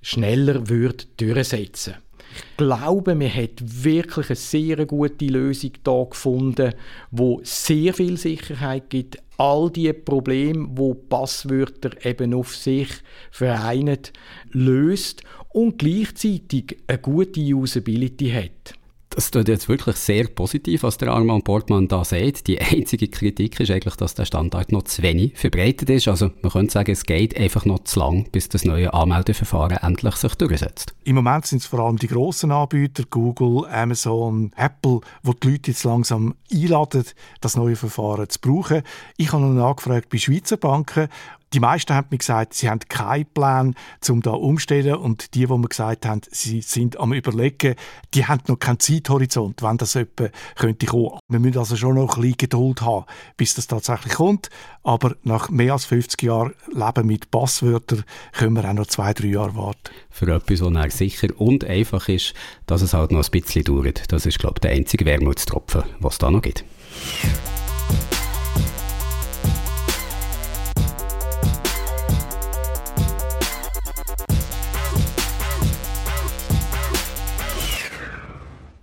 schneller 0.00 0.68
wird 0.68 1.20
durchsetzen 1.20 1.94
ich 2.34 2.56
glaube, 2.56 3.14
man 3.14 3.32
hat 3.32 3.62
wirklich 3.62 4.28
eine 4.28 4.36
sehr 4.36 4.86
gute 4.86 5.26
Lösung 5.26 5.72
da 5.82 6.04
gefunden, 6.04 6.74
wo 7.10 7.40
sehr 7.42 7.94
viel 7.94 8.16
Sicherheit 8.16 8.90
gibt, 8.90 9.18
all 9.38 9.70
die 9.70 9.92
Probleme, 9.92 10.68
wo 10.72 10.94
Passwörter 10.94 11.90
eben 12.04 12.34
auf 12.34 12.54
sich 12.54 12.88
vereint, 13.30 14.12
löst 14.50 15.22
und 15.50 15.78
gleichzeitig 15.78 16.78
eine 16.86 16.98
gute 16.98 17.40
Usability 17.40 18.30
hat. 18.30 18.81
Das 19.14 19.30
tut 19.30 19.46
jetzt 19.48 19.68
wirklich 19.68 19.96
sehr 19.96 20.26
positiv, 20.28 20.84
was 20.84 20.96
der 20.96 21.12
Armand 21.12 21.44
Portmann 21.44 21.86
da 21.86 22.02
sagt. 22.02 22.46
Die 22.46 22.60
einzige 22.60 23.08
Kritik 23.08 23.60
ist 23.60 23.70
eigentlich, 23.70 23.96
dass 23.96 24.14
der 24.14 24.24
Standard 24.24 24.72
noch 24.72 24.84
zu 24.84 25.02
wenig 25.02 25.36
verbreitet 25.36 25.90
ist. 25.90 26.08
Also 26.08 26.30
man 26.40 26.50
könnte 26.50 26.72
sagen, 26.72 26.90
es 26.92 27.04
geht 27.04 27.36
einfach 27.36 27.66
noch 27.66 27.80
zu 27.80 28.00
lang, 28.00 28.30
bis 28.32 28.48
das 28.48 28.64
neue 28.64 28.94
Anmeldeverfahren 28.94 29.78
endlich 29.82 30.16
sich 30.16 30.34
durchsetzt. 30.36 30.94
Im 31.04 31.16
Moment 31.16 31.44
sind 31.44 31.58
es 31.58 31.66
vor 31.66 31.80
allem 31.80 31.98
die 31.98 32.06
grossen 32.06 32.52
Anbieter, 32.52 33.04
Google, 33.10 33.66
Amazon, 33.66 34.50
Apple, 34.56 35.00
wo 35.22 35.34
die 35.34 35.50
Leute 35.50 35.72
jetzt 35.72 35.84
langsam 35.84 36.34
einladen, 36.50 37.04
das 37.42 37.56
neue 37.56 37.76
Verfahren 37.76 38.30
zu 38.30 38.40
brauchen. 38.40 38.82
Ich 39.18 39.32
habe 39.32 39.42
noch 39.42 39.52
nachgefragt 39.52 40.08
bei 40.08 40.16
Schweizer 40.16 40.56
Banken 40.56 41.08
die 41.52 41.60
meisten 41.60 41.94
haben 41.94 42.08
mir 42.10 42.18
gesagt, 42.18 42.54
sie 42.54 42.68
haben 42.68 42.80
keinen 42.80 43.26
Plan, 43.26 43.74
um 44.08 44.22
da 44.22 44.30
umzustellen. 44.30 44.94
Und 44.94 45.34
die, 45.34 45.46
die 45.46 45.52
mir 45.52 45.68
gesagt 45.68 46.06
haben, 46.06 46.20
sie 46.30 46.60
sind 46.62 46.98
am 46.98 47.12
überlegen, 47.12 47.74
die 48.14 48.26
haben 48.26 48.42
noch 48.48 48.58
keinen 48.58 48.80
Zeithorizont, 48.80 49.62
wann 49.62 49.78
das 49.78 49.94
etwa 49.94 50.28
könnte 50.56 50.86
kommen. 50.86 51.18
Wir 51.28 51.38
müssen 51.38 51.58
also 51.58 51.76
schon 51.76 51.96
noch 51.96 52.16
ein 52.16 52.22
bisschen 52.22 52.36
Geduld 52.38 52.82
haben, 52.82 53.06
bis 53.36 53.54
das 53.54 53.66
tatsächlich 53.66 54.14
kommt. 54.14 54.48
Aber 54.82 55.14
nach 55.22 55.50
mehr 55.50 55.74
als 55.74 55.84
50 55.84 56.22
Jahren 56.22 56.54
Leben 56.72 57.06
mit 57.06 57.30
Passwörtern 57.30 58.04
können 58.32 58.56
wir 58.56 58.68
auch 58.68 58.74
noch 58.74 58.86
zwei, 58.86 59.12
drei 59.12 59.28
Jahre 59.28 59.54
warten. 59.56 59.92
Für 60.10 60.34
etwas, 60.34 60.60
was 60.60 60.98
sicher 60.98 61.28
und 61.36 61.64
einfach 61.64 62.08
ist, 62.08 62.34
dass 62.66 62.82
es 62.82 62.94
halt 62.94 63.12
noch 63.12 63.24
ein 63.24 63.30
bisschen 63.30 63.64
dauert. 63.64 64.10
Das 64.12 64.26
ist, 64.26 64.38
glaube 64.38 64.54
ich, 64.56 64.60
der 64.60 64.72
einzige 64.72 65.04
Wermutstropfen, 65.04 65.84
was 66.00 66.14
es 66.14 66.18
da 66.18 66.30
noch 66.30 66.42
gibt. 66.42 66.64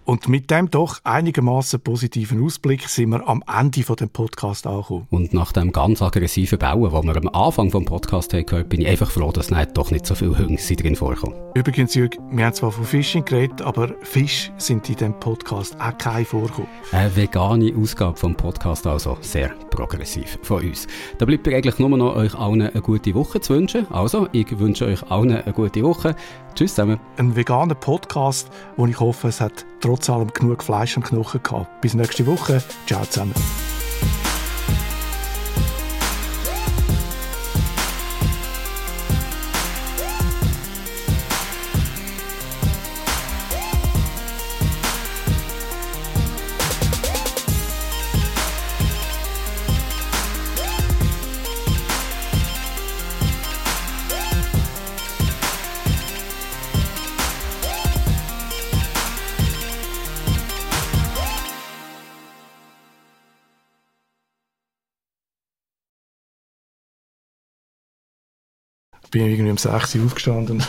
Und 0.09 0.27
mit 0.27 0.49
dem 0.49 0.71
doch 0.71 1.01
einigermaßen 1.03 1.81
positiven 1.81 2.43
Ausblick 2.43 2.89
sind 2.89 3.11
wir 3.11 3.27
am 3.27 3.43
Ende 3.47 3.83
von 3.83 3.95
dem 3.95 4.09
Podcast 4.09 4.65
angekommen. 4.65 5.05
Und 5.11 5.35
nach 5.35 5.51
dem 5.51 5.71
ganz 5.71 6.01
aggressiven 6.01 6.57
Bauen, 6.57 6.91
das 6.91 7.03
wir 7.03 7.15
am 7.15 7.27
Anfang 7.27 7.69
vom 7.69 7.85
Podcast 7.85 8.33
haben 8.33 8.43
gehört, 8.43 8.69
bin 8.69 8.81
ich 8.81 8.87
einfach 8.87 9.11
froh, 9.11 9.31
dass 9.31 9.51
nicht 9.51 9.77
doch 9.77 9.91
nicht 9.91 10.07
so 10.07 10.15
viele 10.15 10.35
Hunde 10.35 10.75
drin 10.75 10.95
vorkommen. 10.95 11.35
Übrigens, 11.53 11.93
Jürg, 11.93 12.17
wir 12.31 12.43
haben 12.43 12.55
zwar 12.55 12.71
von 12.71 12.85
Fishing 12.85 13.23
geredet, 13.23 13.61
aber 13.61 13.93
Fisch 14.01 14.51
sind 14.57 14.89
in 14.89 14.95
diesem 14.95 15.19
Podcast 15.19 15.79
auch 15.79 15.95
kein 15.99 16.25
vorkommen. 16.25 16.67
Eine 16.91 17.15
vegane 17.15 17.71
Ausgabe 17.77 18.17
vom 18.17 18.33
Podcast, 18.33 18.87
also 18.87 19.15
sehr 19.21 19.49
progressiv 19.69 20.39
von 20.41 20.63
uns. 20.63 20.87
Da 21.19 21.25
bleibt 21.25 21.45
mir 21.45 21.55
eigentlich 21.55 21.77
nur 21.77 21.89
noch 21.89 22.15
euch 22.15 22.33
allen 22.33 22.63
eine 22.63 22.81
gute 22.81 23.13
Woche 23.13 23.41
zu 23.41 23.53
wünschen. 23.53 23.85
Also, 23.91 24.27
ich 24.31 24.57
wünsche 24.57 24.87
euch 24.87 25.03
allen 25.11 25.33
eine 25.33 25.53
gute 25.53 25.83
Woche. 25.83 26.15
Tschüss 26.55 26.75
zusammen. 26.75 26.99
Ein 27.17 27.35
veganer 27.35 27.75
Podcast, 27.75 28.49
wo 28.75 28.85
ich 28.85 28.99
hoffe, 28.99 29.27
es 29.27 29.41
hat 29.41 29.65
trotz 29.81 30.09
allem 30.09 30.33
genug 30.33 30.63
Fleisch 30.63 30.97
am 30.97 31.03
Knochen 31.03 31.41
gehabt. 31.41 31.81
Bis 31.81 31.93
nächste 31.93 32.25
Woche. 32.25 32.61
Ciao 32.85 33.03
zusammen. 33.05 33.33
Bin 69.11 69.25
irgendwie 69.25 69.51
um 69.51 69.57
6 69.57 69.95
Uhr 69.95 70.05
aufgestanden. 70.05 70.63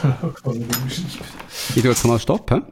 ich 1.74 1.82
tue 1.82 1.90
jetzt 1.90 2.04
mal 2.04 2.18
stoppen. 2.18 2.64